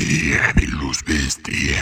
[0.00, 1.78] Día de los Bestias.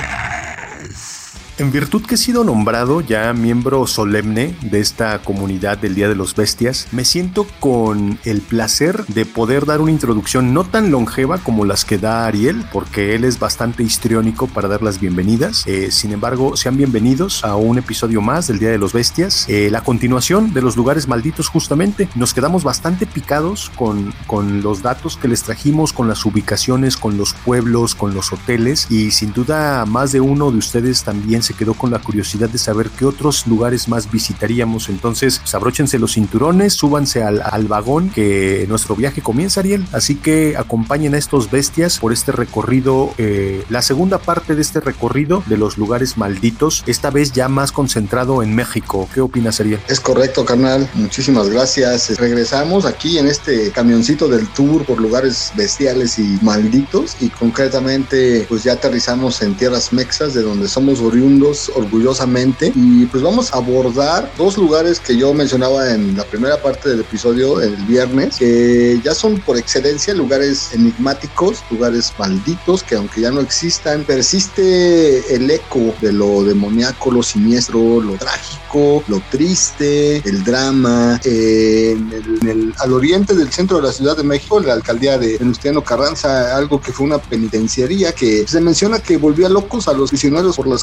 [1.59, 6.15] En virtud que he sido nombrado ya miembro solemne de esta comunidad del Día de
[6.15, 11.39] los Bestias, me siento con el placer de poder dar una introducción no tan longeva
[11.39, 15.67] como las que da Ariel, porque él es bastante histriónico para dar las bienvenidas.
[15.67, 19.71] Eh, sin embargo, sean bienvenidos a un episodio más del Día de los Bestias, eh,
[19.71, 22.07] la continuación de los lugares malditos justamente.
[22.17, 27.17] Nos quedamos bastante picados con, con los datos que les trajimos, con las ubicaciones, con
[27.17, 31.55] los pueblos, con los hoteles y sin duda más de uno de ustedes también se
[31.55, 34.89] quedó con la curiosidad de saber qué otros lugares más visitaríamos.
[34.89, 39.87] Entonces, pues, los cinturones, súbanse al, al vagón que nuestro viaje comienza, Ariel.
[39.93, 44.81] Así que acompañen a estos bestias por este recorrido, eh, la segunda parte de este
[44.81, 49.09] recorrido de los lugares malditos, esta vez ya más concentrado en México.
[49.15, 49.81] ¿Qué opinas, Ariel?
[49.89, 50.89] Es correcto, carnal.
[50.95, 52.19] Muchísimas gracias.
[52.19, 58.65] Regresamos aquí en este camioncito del tour por lugares bestiales y malditos y concretamente pues
[58.65, 61.36] ya aterrizamos en tierras mexas de donde somos oriundos
[61.75, 66.89] orgullosamente y pues vamos a abordar dos lugares que yo mencionaba en la primera parte
[66.89, 73.21] del episodio el viernes que ya son por excelencia lugares enigmáticos, lugares malditos que aunque
[73.21, 80.17] ya no existan persiste el eco de lo demoníaco, lo siniestro, lo trágico, lo triste,
[80.29, 81.21] el drama.
[81.25, 85.83] en el, al oriente del centro de la Ciudad de México, la alcaldía de Venustiano
[85.83, 90.57] Carranza, algo que fue una penitenciaría que se menciona que volvía locos a los prisioneros
[90.57, 90.83] por las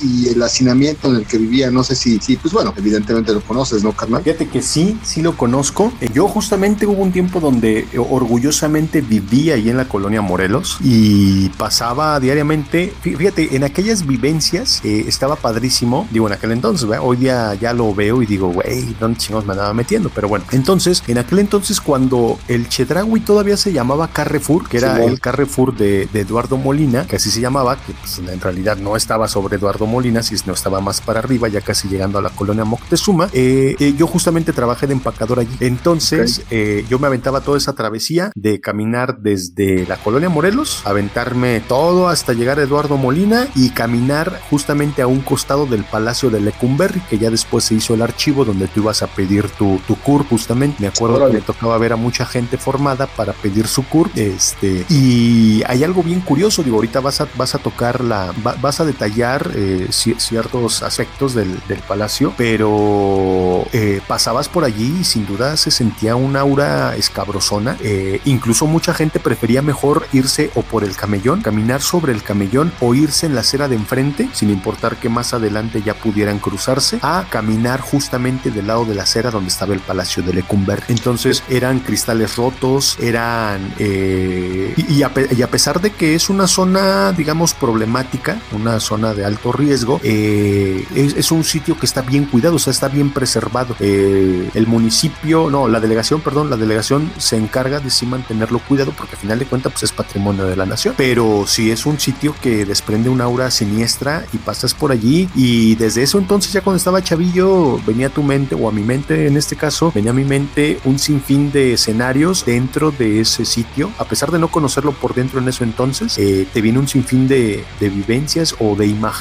[0.00, 1.70] y el hacinamiento en el que vivía.
[1.70, 4.22] No sé si, si, pues bueno, evidentemente lo conoces, ¿no, carnal?
[4.22, 5.92] Fíjate que sí, sí lo conozco.
[6.00, 10.78] Eh, yo justamente hubo un tiempo donde eh, orgullosamente vivía ahí en la colonia Morelos
[10.82, 12.92] y pasaba diariamente.
[13.02, 16.08] Fíjate, en aquellas vivencias eh, estaba padrísimo.
[16.10, 19.52] Digo, en aquel entonces, hoy día ya lo veo y digo, güey, ¿dónde chingos me
[19.52, 20.10] andaba metiendo?
[20.14, 25.04] Pero bueno, entonces, en aquel entonces, cuando el Chedraui todavía se llamaba Carrefour, que era
[25.04, 28.96] el Carrefour de, de, Eduardo Molina, que así se llamaba, que pues, en realidad no
[28.96, 32.30] estaba sobre Eduardo Molina, si no estaba más para arriba, ya casi llegando a la
[32.30, 33.28] colonia Moctezuma.
[33.32, 35.56] Eh, eh, yo justamente trabajé de empacador allí.
[35.60, 41.60] Entonces, eh, yo me aventaba toda esa travesía de caminar desde la colonia Morelos, aventarme
[41.60, 46.40] todo hasta llegar a Eduardo Molina y caminar justamente a un costado del Palacio de
[46.40, 49.96] Lecumberri, que ya después se hizo el archivo donde tú ibas a pedir tu, tu
[49.96, 50.76] CUR, justamente.
[50.80, 54.10] Me acuerdo que me tocaba ver a mucha gente formada para pedir su CUR.
[54.14, 58.80] Este, y hay algo bien curioso, digo, ahorita vas a, vas a tocar la, vas
[58.80, 65.56] a detallar eh, ciertos aspectos del, palacio, pero eh, pasabas por allí y sin duda
[65.56, 67.76] se sentía un aura escabrosona.
[67.80, 72.72] Eh, incluso mucha gente prefería mejor irse o por el camellón, caminar sobre el camellón
[72.80, 76.98] o irse en la acera de enfrente, sin importar que más adelante ya pudieran cruzarse,
[77.02, 80.82] a caminar justamente del lado de la acera donde estaba el palacio de Lecumber.
[80.88, 83.72] Entonces eran cristales rotos, eran...
[83.78, 89.24] y, a, y a pesar de que es una zona, digamos, problemática, una zona de
[89.24, 93.76] alto riesgo, eh, es, un sitio que está bien cuidado, o sea, está bien preservado.
[93.80, 98.92] Eh, el municipio, no, la delegación, perdón, la delegación se encarga de sí mantenerlo cuidado
[98.96, 100.94] porque al final de cuentas pues es patrimonio de la nación.
[100.96, 105.74] Pero si es un sitio que desprende una aura siniestra y pasas por allí y
[105.74, 109.26] desde eso entonces ya cuando estaba chavillo venía a tu mente o a mi mente
[109.26, 113.90] en este caso venía a mi mente un sinfín de escenarios dentro de ese sitio
[113.98, 117.28] a pesar de no conocerlo por dentro en eso entonces eh, te viene un sinfín
[117.28, 119.17] de vivencias o de imágenes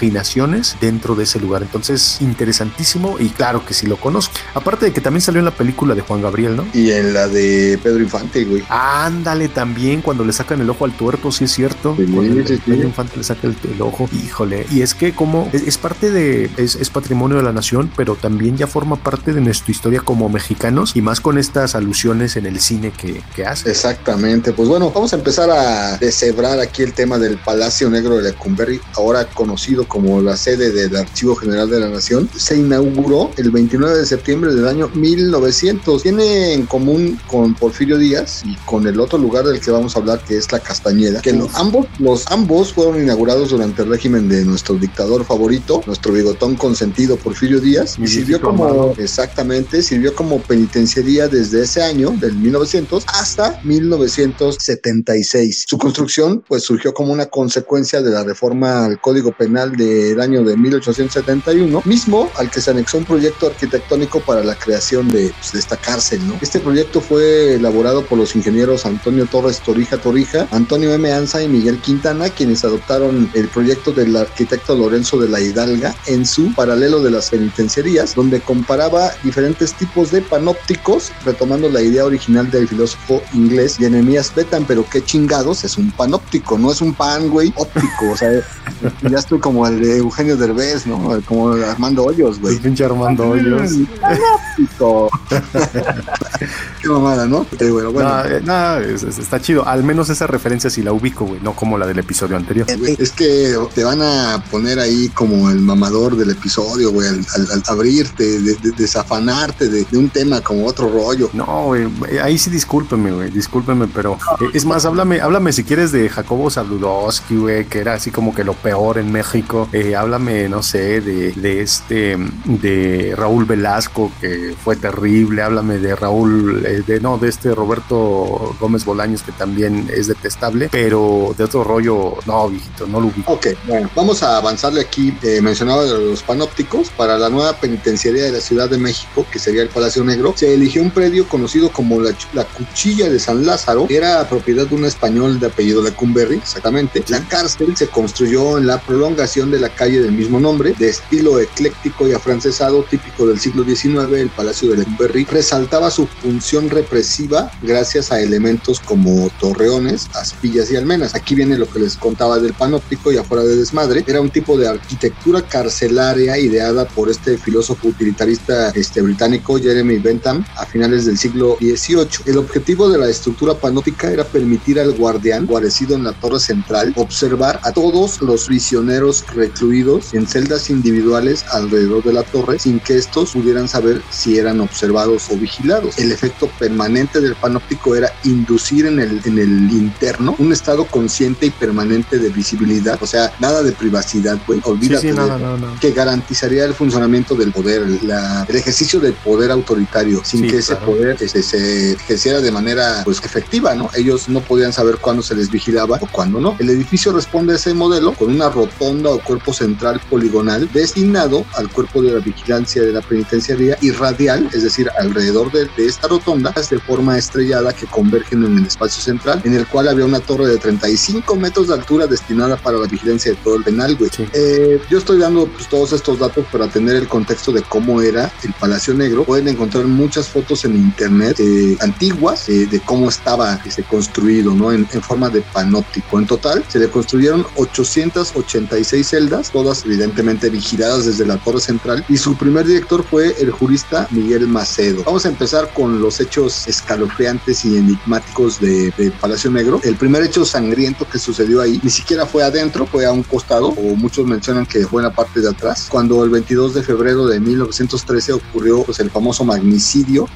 [0.79, 1.61] dentro de ese lugar.
[1.61, 4.35] Entonces, interesantísimo y claro que sí lo conozco.
[4.53, 6.65] Aparte de que también salió en la película de Juan Gabriel, ¿no?
[6.73, 8.63] Y en la de Pedro Infante, güey.
[8.69, 11.95] Ándale también, cuando le sacan el ojo al tuerto, sí es cierto.
[11.95, 14.65] cuando Pedro Infante le saca el, ojo, híjole.
[14.71, 18.67] Y es que como es, parte de, es, patrimonio de la nación, pero también ya
[18.67, 22.91] forma parte de nuestra historia como mexicanos y más con estas alusiones en el cine
[22.91, 23.69] que, que hace.
[23.69, 28.23] Exactamente, pues bueno, vamos a empezar a deshebrar aquí el tema del Palacio Negro de
[28.23, 33.51] Lecumberri, ahora conocido como la sede del Archivo General de la Nación, se inauguró el
[33.51, 36.03] 29 de septiembre del año 1900.
[36.03, 39.99] Tiene en común con Porfirio Díaz y con el otro lugar del que vamos a
[39.99, 44.29] hablar, que es la Castañeda, que los, ambos, los ambos fueron inaugurados durante el régimen
[44.29, 50.41] de nuestro dictador favorito, nuestro bigotón consentido Porfirio Díaz, y sirvió como, exactamente, sirvió como
[50.41, 55.65] penitenciaría desde ese año, del 1900, hasta 1976.
[55.67, 60.43] Su construcción, pues, surgió como una consecuencia de la reforma al Código Penal del año
[60.43, 65.53] de 1871, mismo al que se anexó un proyecto arquitectónico para la creación de, pues,
[65.53, 66.27] de esta cárcel.
[66.27, 66.37] ¿no?
[66.41, 71.11] Este proyecto fue elaborado por los ingenieros Antonio Torres Torija Torija, Antonio M.
[71.11, 76.25] Anza y Miguel Quintana, quienes adoptaron el proyecto del arquitecto Lorenzo de la Hidalga en
[76.25, 82.49] su paralelo de las penitenciarías, donde comparaba diferentes tipos de panópticos, retomando la idea original
[82.49, 87.29] del filósofo inglés Jeremías Bentham, pero qué chingados es un panóptico, no es un pan,
[87.29, 88.31] güey, óptico, o sea,
[89.09, 91.21] ya estoy como el de Eugenio Derbez, ¿no?
[91.25, 92.57] Como Armando Hoyos, güey.
[92.57, 93.71] Pinche Armando Hoyos.
[94.01, 95.09] Panóptico.
[96.81, 97.45] qué mamada, ¿no?
[97.59, 98.09] Eh, bueno, bueno.
[98.09, 99.67] No, eh, no, es- es- está chido.
[99.67, 102.67] Al menos esa referencia sí la ubico, güey, no como la del episodio anterior.
[102.97, 107.51] Es que te van a poner ahí como el mamador del episodio, güey, al, al-
[107.51, 111.29] al abrirte, de, de- desafanarte de, de un tema como otro rollo.
[111.33, 111.87] No, güey,
[112.21, 116.49] ahí sí discúlpeme, güey, discúlpeme, pero eh, es más, háblame, háblame si quieres de Jacobo
[116.49, 119.56] Zabludowski, güey, que era así como que lo peor en México.
[119.71, 125.41] Eh, háblame, no sé, de, este, de Raúl Velasco, que fue terrible.
[125.41, 130.69] Háblame de Raúl, eh, de no, de este Roberto Gómez Bolaños, que también es detestable,
[130.71, 133.31] pero de otro rollo, no, viejito, no lo ubico.
[133.31, 135.15] Ok, bueno, vamos a avanzarle aquí.
[135.23, 136.89] Eh, mencionaba los panópticos.
[136.89, 140.53] Para la nueva penitenciaría de la Ciudad de México, que sería el Palacio Negro, se
[140.53, 144.75] eligió un predio conocido como la, la Cuchilla de San Lázaro, que era propiedad de
[144.75, 147.03] un español de apellido Lecumberri, exactamente.
[147.07, 151.39] La cárcel se construyó en la prolongación de la calle del mismo nombre, de estilo
[151.39, 154.11] ecléctico y afrancesado, típico del siglo XIX.
[154.13, 160.75] El Palacio de Lecumberri resaltaba su función represiva gracias a elementos como torreones, aspillas y
[160.75, 161.15] almenas.
[161.15, 164.03] Aquí viene lo que les contaba del panóptico y afuera de desmadre.
[164.07, 170.45] Era un tipo de arquitectura carcelaria ideada por este filósofo utilitarista este, británico Jeremy Bentham
[170.55, 172.07] a finales del siglo XVIII.
[172.25, 176.93] El objetivo de la estructura panóptica era permitir al guardián, guarecido en la torre central,
[176.95, 182.97] observar a todos los prisioneros recluidos en celdas individuales alrededor de la torre sin que
[182.97, 185.97] estos pudieran saber si eran observados o vigilados.
[185.97, 191.45] El efecto permanente del panóptico era inducir en el, en el interno un estado consciente
[191.45, 195.27] y permanente de visibilidad, o sea, nada de privacidad, güey, Sí, olvídate sí, de no,
[195.27, 195.79] no, no, no.
[195.79, 200.57] que garantizaría el funcionamiento del poder, la- el ejercicio del poder autoritario, sin Sí, que
[200.57, 200.85] ese claro.
[200.87, 203.89] poder este, se ejerciera de manera pues efectiva, ¿no?
[203.95, 206.55] Ellos no podían saber cuándo se les vigilaba o cuándo no.
[206.59, 211.69] El edificio responde a ese modelo con una rotonda o cuerpo central poligonal destinado al
[211.69, 216.07] cuerpo de la vigilancia de la penitenciaría y radial, es decir, alrededor de, de esta
[216.07, 220.19] rotonda, de forma estrellada que convergen en el espacio central, en el cual había una
[220.21, 224.09] torre de 35 metros de altura destinada para la vigilancia de todo el penal, güey.
[224.15, 224.25] Sí.
[224.33, 228.31] Eh, yo estoy dando pues, todos estos datos para tener el contexto de cómo era
[228.43, 229.25] el Palacio Negro.
[229.25, 234.71] Pueden encontrar muchas fotos en internet eh, antiguas eh, de cómo estaba este, construido, ¿no?
[234.71, 236.19] En, en forma de panóptico.
[236.19, 242.05] En total, se le construyeron 886 celdas, todas evidentemente vigiladas desde la torre central.
[242.09, 245.03] Y su primer director fue el jurista Miguel Macedo.
[245.03, 249.79] Vamos a empezar con los hechos escalofriantes y enigmáticos de, Palacio Negro.
[249.83, 253.67] El primer hecho sangriento que sucedió ahí ni siquiera fue adentro, fue a un costado,
[253.67, 257.25] o muchos mencionan que fue en la parte de atrás, cuando el 22 de febrero
[257.25, 260.27] de 1913 ocurrió pues, el famoso magnicidio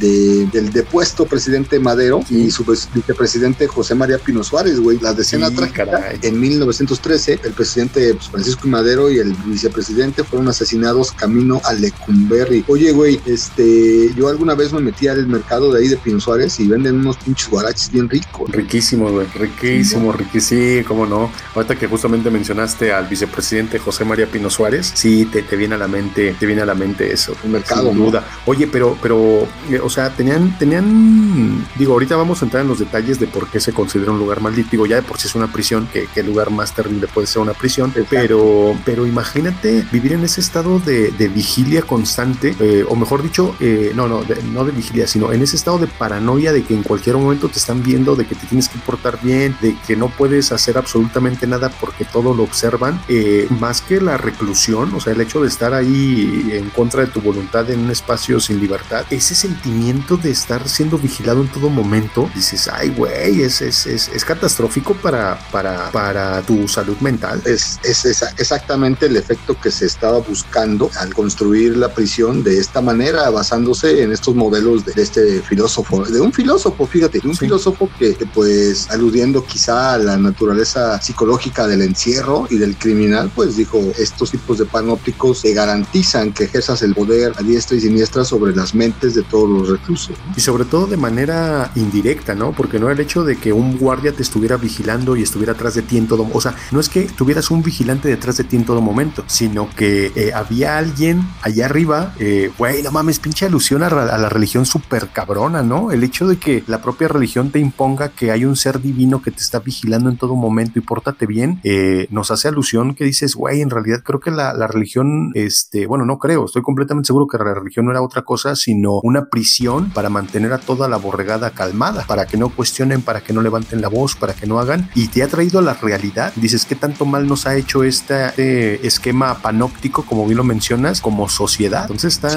[0.00, 4.98] de- del depuesto presidente Madero y su vice- vicepresidente José María Pino Suárez, güey.
[5.00, 6.18] La decena Sí, trágica caray.
[6.22, 8.66] en 1913, el presidente pues, Francisco.
[8.68, 12.64] Madero y el vicepresidente fueron asesinados camino a Lecumberri.
[12.68, 16.58] Oye, güey, este, yo alguna vez me metí al mercado de ahí de Pino Suárez
[16.60, 18.50] y venden unos pinches guaraches bien ricos.
[18.50, 19.26] Riquísimo, güey.
[19.34, 20.84] Riquísimo, riquísimo.
[20.86, 21.30] Cómo no.
[21.54, 25.78] Ahorita que justamente mencionaste al vicepresidente José María Pino Suárez, sí, te, te viene a
[25.78, 27.34] la mente, te viene a la mente eso.
[27.44, 28.06] El mercado, Sin ¿no?
[28.06, 28.26] duda.
[28.46, 32.78] Oye, pero, pero, eh, o sea, tenían, tenían, digo, ahorita vamos a entrar en los
[32.78, 34.68] detalles de por qué se considera un lugar maldito.
[34.70, 37.42] Digo, ya de por sí es una prisión, que, que lugar más terrible puede ser
[37.42, 42.94] una prisión, pero, pero imagínate vivir en ese estado de, de vigilia constante, eh, o
[42.94, 46.52] mejor dicho, eh, no, no, de- no de vigilia, sino en ese estado de paranoia
[46.52, 49.56] de que en cualquier momento te están viendo, de que te tienes que portar bien,
[49.60, 54.16] de que no puedes hacer absolutamente nada porque todo lo observan, eh, más que la
[54.18, 57.90] reclusión, o sea, el hecho de estar ahí en contra de tu voluntad en un
[57.90, 63.42] espacio sin libertad, ese sentimiento de estar siendo vigilado en todo momento, dices, ay, güey,
[63.42, 67.40] es, es, es, es catastrófico para, para, para tu salud mental.
[67.46, 72.58] Es, es esa- exactamente el efecto que se estaba buscando al construir la prisión de
[72.58, 77.28] esta manera, basándose en estos modelos de, de este filósofo, de un filósofo, fíjate, de
[77.28, 77.46] un Sí.
[77.46, 83.30] filósofo que, que, pues aludiendo quizá a la naturaleza psicológica del encierro y del criminal,
[83.34, 87.80] pues dijo, estos tipos de panópticos te garantizan que ejerzas el poder a diestra y
[87.80, 90.16] siniestra sobre las mentes de todos los reclusos.
[90.36, 92.52] Y sobre todo de manera indirecta, ¿no?
[92.52, 95.82] Porque no el hecho de que un guardia te estuviera vigilando y estuviera atrás de
[95.82, 98.64] ti en todo, o sea, no es que tuvieras un vigilante detrás de ti en
[98.64, 103.82] todo momento, sino que eh, había alguien allá arriba, eh, güey, no mames, pinche alusión
[103.82, 105.92] a, a la religión súper cabrona, ¿no?
[105.92, 109.30] El hecho de que la propia religión te imponga que hay un ser divino que
[109.30, 113.34] te está vigilando en todo momento y pórtate bien, eh, nos hace alusión que dices,
[113.34, 117.26] güey, en realidad creo que la, la religión, este, bueno, no creo, estoy completamente seguro
[117.26, 119.59] que la religión no era otra cosa, sino una prisión
[119.92, 123.82] para mantener a toda la borregada calmada, para que no cuestionen, para que no levanten
[123.82, 126.74] la voz, para que no hagan, y te ha traído a la realidad, dices, ¿qué
[126.74, 131.82] tanto mal nos ha hecho este, esquema panóptico, como bien lo mencionas, como sociedad?
[131.82, 132.34] Entonces está,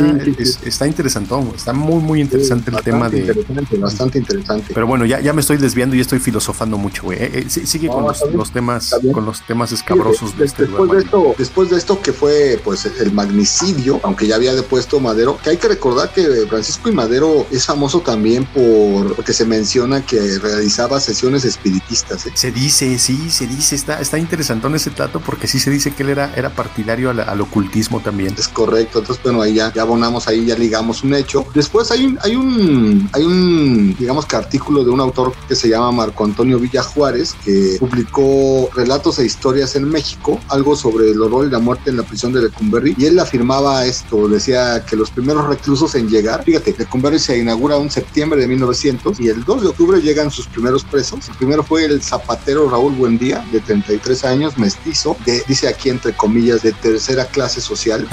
[0.65, 3.19] está interesantón, está muy, muy interesante el tema de...
[3.19, 4.73] Interesante, bastante interesante.
[4.73, 7.19] Pero bueno, ya, ya me estoy desviando y estoy filosofando mucho, güey.
[7.19, 11.35] Eh, eh, sigue con los, temas, con los temas escabrosos de, este después de esto,
[11.37, 15.57] después de esto que fue pues el magnicidio, aunque ya había depuesto Madero, que hay
[15.57, 17.02] que recordar que Francisco y Madero
[17.51, 22.25] es famoso también por porque se menciona que realizaba sesiones espiritistas.
[22.25, 22.31] ¿eh?
[22.33, 26.03] Se dice, sí, se dice, está, está interesantón ese trato porque sí se dice que
[26.03, 28.35] él era, era partidario al, ocultismo también.
[28.37, 31.45] Es correcto, entonces bueno, ahí ya, ya abonamos, ahí ya ligamos un hecho.
[31.53, 35.69] Después hay un, hay un, hay un, digamos que artículo de un autor que se
[35.69, 41.21] llama Marco Antonio Villa Juárez, que publicó relatos e historias en México, algo sobre el
[41.21, 44.95] horror y la muerte en la prisión de Lecumberri, y él afirmaba esto, decía que
[44.95, 49.43] los primeros reclusos en llegar, fíjate, Lecumberri se inaugura un septiembre de 1900 y el
[49.43, 51.27] 2 de octubre llegan sus primeros presos.
[51.27, 56.13] El primero fue el zapatero Raúl Buendía, de 33 años, mestizo, de, dice aquí entre
[56.13, 58.07] comillas, de tercera clase social.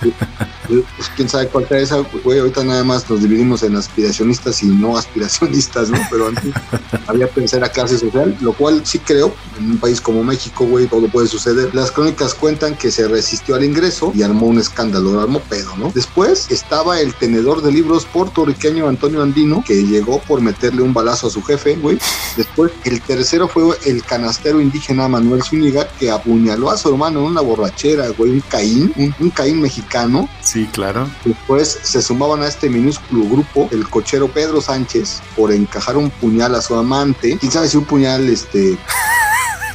[0.68, 4.66] pues quién sabe cuál era esa, güey, ahorita nada más nos dividimos en aspiracionistas y
[4.66, 5.98] no aspiracionistas, ¿no?
[6.10, 6.52] Pero antes
[7.06, 11.08] había tercera clase social, lo cual sí creo, en un país como México, güey, todo
[11.08, 11.74] puede suceder.
[11.74, 15.92] Las crónicas cuentan que se resistió al ingreso y armó un escándalo, armó pedo, ¿no?
[15.94, 21.26] Después estaba el tenedor de libros puertorriqueño Antonio Andino, que llegó por meterle un balazo
[21.26, 21.98] a su jefe, güey.
[22.36, 27.26] Después el tercero fue el canastero indígena Manuel Zúñiga, que apuñaló a su hermano en
[27.26, 30.28] una borrachera, güey, un caín, un, un caín mexicano.
[30.40, 31.08] Sí, claro.
[31.24, 36.54] Después se sumaban a este minúsculo grupo el cochero Pedro Sánchez por encajar un puñal
[36.54, 37.36] a su amante.
[37.40, 38.78] ¿Quién sabe si un puñal, este...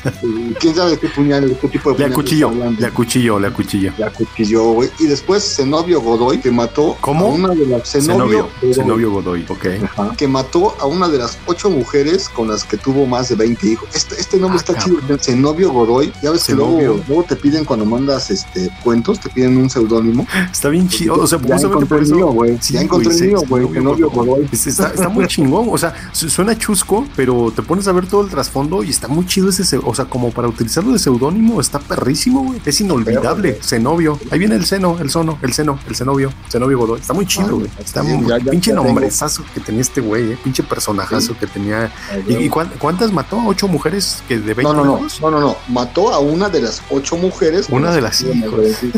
[0.59, 2.09] ¿Quién sabe qué puñal, qué tipo de puñal?
[2.09, 3.93] Le acuchilló, le acuchilló, le acuchilló.
[3.97, 4.89] Le acuchilló, güey.
[4.99, 7.25] Y después Zenobio Godoy, que mató ¿Cómo?
[7.27, 7.89] a una de las...
[7.89, 9.65] Zenobio, Zenobio Godoy, ok.
[9.83, 13.35] Ajá, que mató a una de las ocho mujeres con las que tuvo más de
[13.35, 13.89] 20 hijos.
[13.93, 14.97] Este, este nombre Ah, está chido.
[15.19, 16.11] Zenobio Godoy.
[16.21, 20.25] Ya ves que luego, luego te piden cuando mandas este cuentos, te piden un seudónimo.
[20.51, 21.15] Está bien chido.
[21.15, 22.57] O sea, Ya encontré el mío, güey.
[22.61, 23.67] Sí, Ya encontré el mío, güey.
[23.73, 24.47] Zenobio Godoy.
[24.51, 28.05] Es- Está, está muy chingón, o sea, su- suena chusco, pero te pones a ver
[28.07, 30.99] todo el trasfondo y está muy chido ese, se- o sea, como para utilizarlo de
[30.99, 32.61] seudónimo, está perrísimo, güey.
[32.65, 33.59] Es inolvidable.
[33.61, 34.19] Cenobio.
[34.31, 36.99] Ahí viene el seno, el sono, el seno, el cenobio, cenobio Godoy.
[37.01, 37.69] Está muy chido, güey.
[37.79, 38.87] Está Sí, muy, ya- ya- pinche ya tengo.
[38.87, 40.37] nombrezazo que tenía este güey, eh.
[40.43, 41.91] Pinche personajazo que tenía.
[42.27, 43.37] ¿Y, y cuán- cuántas mató?
[43.45, 45.55] ¿Ocho mujeres que de 20 No, no, no, no, no, no.
[45.69, 47.67] Mató a una de las ocho mujeres.
[47.69, 48.61] Una de las hijos.
[48.79, 48.91] sí.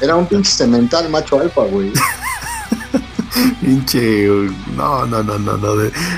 [0.00, 1.92] Era un pinche cemental macho alfa, güey.
[3.60, 4.26] Pinche,
[4.76, 5.74] no, no, no, no, no.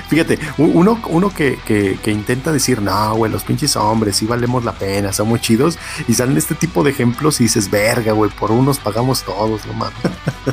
[0.09, 4.65] Fíjate, uno, uno que, que, que intenta decir, no, güey, los pinches hombres sí valemos
[4.65, 5.79] la pena, somos chidos,
[6.09, 9.73] y salen este tipo de ejemplos y dices, verga, güey, por unos pagamos todos, no
[9.75, 9.97] mames.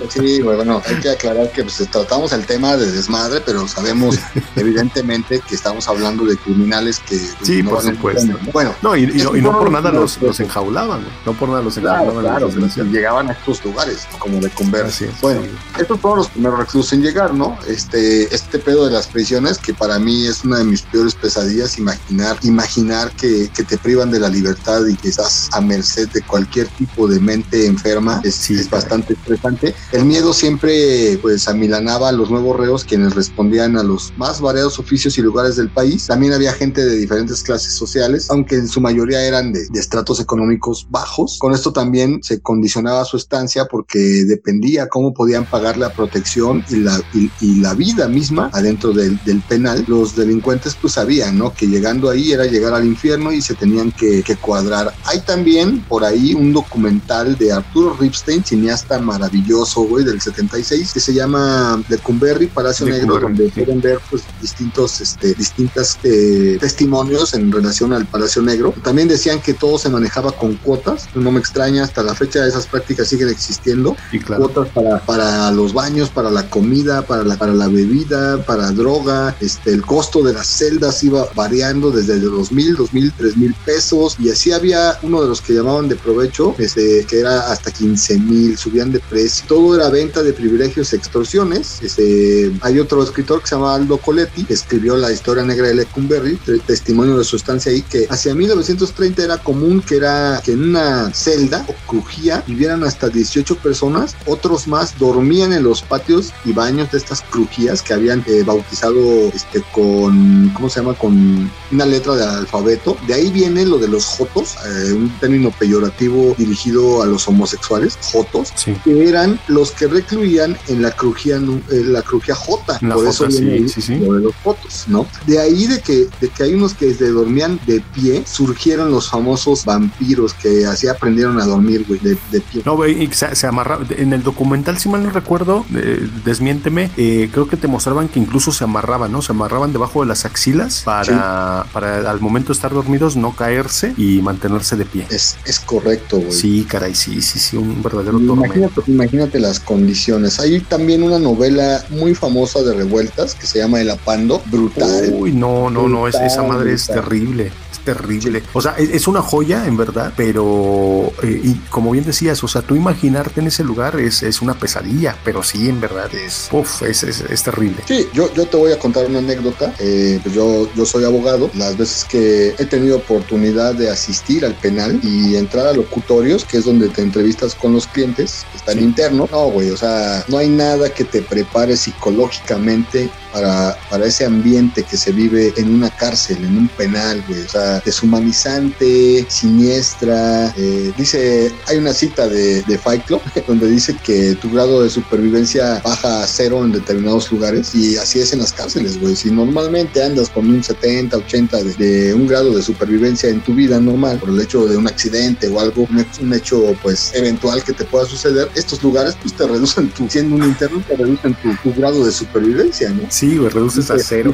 [0.09, 4.17] Sí, güey, bueno, hay que aclarar que pues, tratamos el tema de desmadre, pero sabemos
[4.55, 8.21] evidentemente que estamos hablando de criminales que pues, Sí, por valen supuesto.
[8.37, 8.49] pena.
[8.53, 11.11] Bueno, No, y, y no, y no por nada los, los- los enjaulaban, güey.
[11.25, 12.21] No por nada los enjaulaban.
[12.21, 12.49] claro,
[12.91, 15.05] llegaban a estos lugares, como de conversa.
[15.05, 15.49] Es, Bueno, sí.
[15.79, 17.57] estos fueron los primeros reclusos en llegar, ¿no?
[17.67, 21.77] Este, este pedo de las prisiones, que para mí es una de mis peores pesadillas,
[21.77, 26.21] imaginar, imaginar que, que te privan de la libertad y que estás a merced de
[26.21, 29.75] cualquier tipo de mente enferma, es, Sí, es bastante estresante.
[29.91, 34.79] El miedo siempre, pues, amilanaba a los nuevos reos, quienes respondían a los más variados
[34.79, 36.07] oficios y lugares del país.
[36.07, 40.19] También había gente de diferentes clases sociales, aunque en su mayoría eran de, de estratos
[40.19, 41.37] económicos bajos.
[41.37, 46.38] Con esto también se condicionaba su estancia porque dependía cómo podían pagar la protección
[46.69, 49.83] y la, y, y la vida misma adentro del, del penal.
[49.87, 51.53] Los delincuentes pues sabían, ¿no?
[51.53, 54.93] Que llegando ahí era llegar al infierno y se tenían que, que cuadrar.
[55.05, 60.99] Hay también por ahí un documental de Arturo Ripstein, cineasta maravilloso, güey, del 76, que
[60.99, 63.61] se llama Lecumberri, Palacio Negro, Lecumberri, donde sí.
[63.61, 68.73] pueden ver pues distintos, este, distintas eh, testimonios en relación al Palacio Negro.
[68.83, 72.67] También decían que todo se manejaba con cuotas, no me extraña, hasta la fecha esas
[72.67, 74.43] prácticas siguen existiendo Y claro.
[74.49, 79.35] cuotas para, para los baños, para la comida, para la, para la bebida, para droga.
[79.39, 83.55] Este, el costo de las celdas iba variando desde dos mil, dos mil, tres mil
[83.65, 84.15] pesos.
[84.19, 88.19] Y así había uno de los que llamaban de provecho, este, que era hasta 15
[88.19, 89.45] mil, subían de precio.
[89.47, 91.79] Todo era venta de privilegios, extorsiones.
[91.81, 95.75] Este, hay otro escritor que se llama Aldo Coletti, que escribió la historia negra de
[95.75, 100.63] Lecumberri, testimonio de su estancia ahí, que hacia 1930 era común que era que en
[100.63, 106.53] una celda o crujía vivieran hasta 18 personas, otros más dormían en los patios y
[106.53, 108.99] baños de estas crujías que habían eh, bautizado
[109.33, 110.93] este, con, ¿cómo se llama?
[110.93, 112.97] Con una letra del alfabeto.
[113.07, 117.97] De ahí viene lo de los jotos, eh, un término peyorativo dirigido a los homosexuales,
[118.01, 122.79] jotos, que eran los que recluían en la crujía, en eh, la crujía J.
[122.79, 123.65] Por eso viene
[123.99, 125.07] lo de los jotos, ¿no?
[125.25, 129.09] De ahí de que, de que hay unos que se dormían de pie, surgieron los
[129.09, 132.61] famosos vampiros que así aprendieron a dormir, güey, de, pie.
[132.65, 133.85] No, güey, se, se amarraba.
[133.89, 138.19] En el documental, si mal no recuerdo, eh, desmiénteme, eh, creo que te mostraban que
[138.19, 139.21] incluso se amarraban, ¿no?
[139.21, 143.93] Se amarraban debajo de las axilas para, para al momento de estar dormidos no caerse
[143.97, 145.07] y mantenerse de pie.
[145.09, 146.31] Es, es correcto, güey.
[146.31, 150.39] Sí, caray, sí, sí, sí, un verdadero imagínate, imagínate las condiciones.
[150.39, 155.13] Hay también una novela muy famosa de revueltas que se llama El Apando, brutal.
[155.13, 158.43] Uy, no, no, no, esa madre es terrible terrible.
[158.53, 162.61] O sea, es, una joya en verdad, pero eh, y como bien decías, o sea,
[162.61, 166.83] tú imaginarte en ese lugar es, es una pesadilla, pero sí, en verdad es, uf,
[166.83, 167.77] es, es, terrible.
[167.87, 169.73] Sí, yo, yo te voy a contar una anécdota.
[169.79, 171.49] Eh, pues yo, yo soy abogado.
[171.55, 176.57] Las veces que he tenido oportunidad de asistir al penal y entrar a locutorios, que
[176.57, 179.29] es donde te entrevistas con los clientes, están internos.
[179.31, 184.83] No, güey, o sea, no hay nada que te prepare psicológicamente para, para ese ambiente
[184.83, 187.41] que se vive en una cárcel, en un penal, güey.
[187.41, 190.53] O sea, deshumanizante, siniestra.
[190.57, 194.89] Eh, dice, hay una cita de, de Fight Club donde dice que tu grado de
[194.89, 199.15] supervivencia baja a cero en determinados lugares y así es en las cárceles, güey.
[199.15, 203.79] Si normalmente andas con un 70, 80 de, un grado de supervivencia en tu vida
[203.79, 207.83] normal por el hecho de un accidente o algo, un, hecho pues eventual que te
[207.85, 211.73] pueda suceder, estos lugares pues te reducen tu, siendo un interno, te reducen tu, tu
[211.79, 213.03] grado de supervivencia, ¿no?
[213.19, 214.33] Sí, güey, reduces a cero.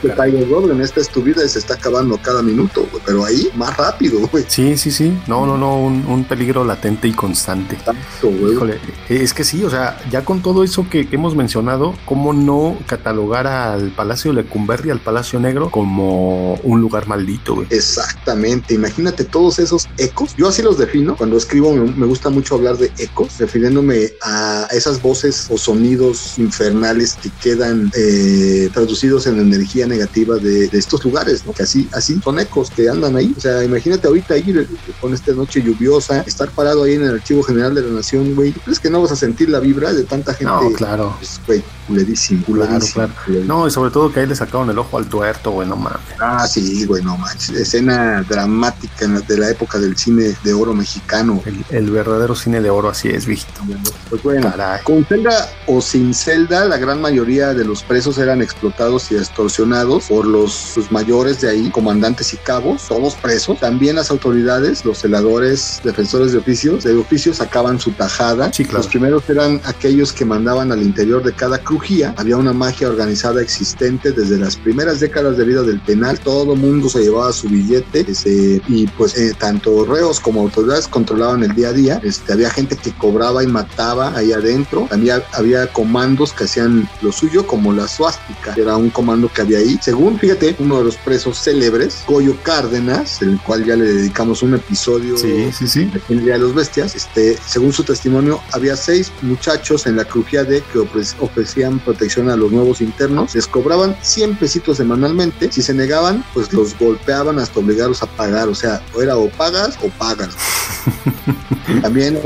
[0.70, 3.76] En esta es tu vida y se está acabando cada minuto, güey, pero ahí más
[3.76, 4.46] rápido, güey.
[4.48, 5.12] Sí, sí, sí.
[5.26, 7.80] No, no, no, un, peligro latente y constante.
[8.22, 8.54] Güey.
[8.54, 12.78] Híjole, es que sí, o sea, ya con todo eso que, hemos mencionado, ¿cómo no
[12.86, 17.68] catalogar al Palacio de Lecumberri, al Palacio Negro, como un lugar maldito, güey?
[17.72, 18.76] Exactamente.
[18.76, 20.36] Imagínate todos esos ecos.
[20.38, 21.16] Yo así los defino.
[21.16, 27.18] Cuando escribo me, gusta mucho hablar de ecos, refiriéndome a esas voces o sonidos infernales
[27.20, 31.54] que quedan eh, traducidos en energía negativa de, estos lugares, ¿no?
[31.54, 33.34] Que así, así son ecos que andan ahí.
[33.36, 34.68] O sea, imagínate ahorita ir
[35.00, 38.52] con esta noche lluviosa, estar parado ahí en el Archivo General de la Nación, güey.
[38.52, 40.52] ¿Crees que no vas a sentir la vibra de tanta gente?
[40.52, 41.16] No, claro.
[41.18, 43.14] Pues, güey, culerísimo, Claro, claro.
[43.46, 46.02] No, y sobre todo que ahí le sacaron el ojo al tuerto, güey, no mames.
[46.20, 47.50] Ah, sí, güey, no mames.
[47.52, 51.42] Escena dramática de la época del cine de oro mexicano.
[51.70, 53.62] El, verdadero cine de oro, así es, viejito.
[54.10, 58.65] Pues bueno, con celda o sin celda, la gran mayoría de los presos eran explotados
[59.12, 63.60] y extorsionados por los, mayores de ahí, comandantes y cabos, todos presos.
[63.60, 68.52] También las autoridades, los celadores, defensores de oficios, de oficios sacaban su tajada.
[68.72, 72.14] Los primeros eran aquellos que mandaban al interior de cada crujía.
[72.18, 76.20] Había una magia organizada existente desde las primeras décadas de vida del penal.
[76.20, 81.44] Todo mundo se llevaba su billete este, y pues eh, tanto reos como autoridades controlaban
[81.44, 82.02] el día a día.
[82.04, 84.88] Este, había gente que cobraba y mataba ahí adentro.
[84.90, 89.60] También había comandos que hacían lo suyo como la suástica, era un comando que había
[89.60, 89.78] ahí.
[89.82, 94.56] Según, fíjate, uno de los presos célebres, Goyo Cárdenas, el cual ya le dedicamos un
[94.56, 95.92] episodio sí, sí, sí.
[96.10, 100.06] en el Día de los Bestias, este, según su testimonio, había seis muchachos en la
[100.06, 100.80] crujía de que
[101.20, 106.52] ofrecían protección a los nuevos internos, les cobraban 100 pesitos semanalmente, si se negaban, pues
[106.54, 110.30] los golpeaban hasta obligarlos a pagar, o sea, o era o pagas o pagan.
[111.82, 112.20] También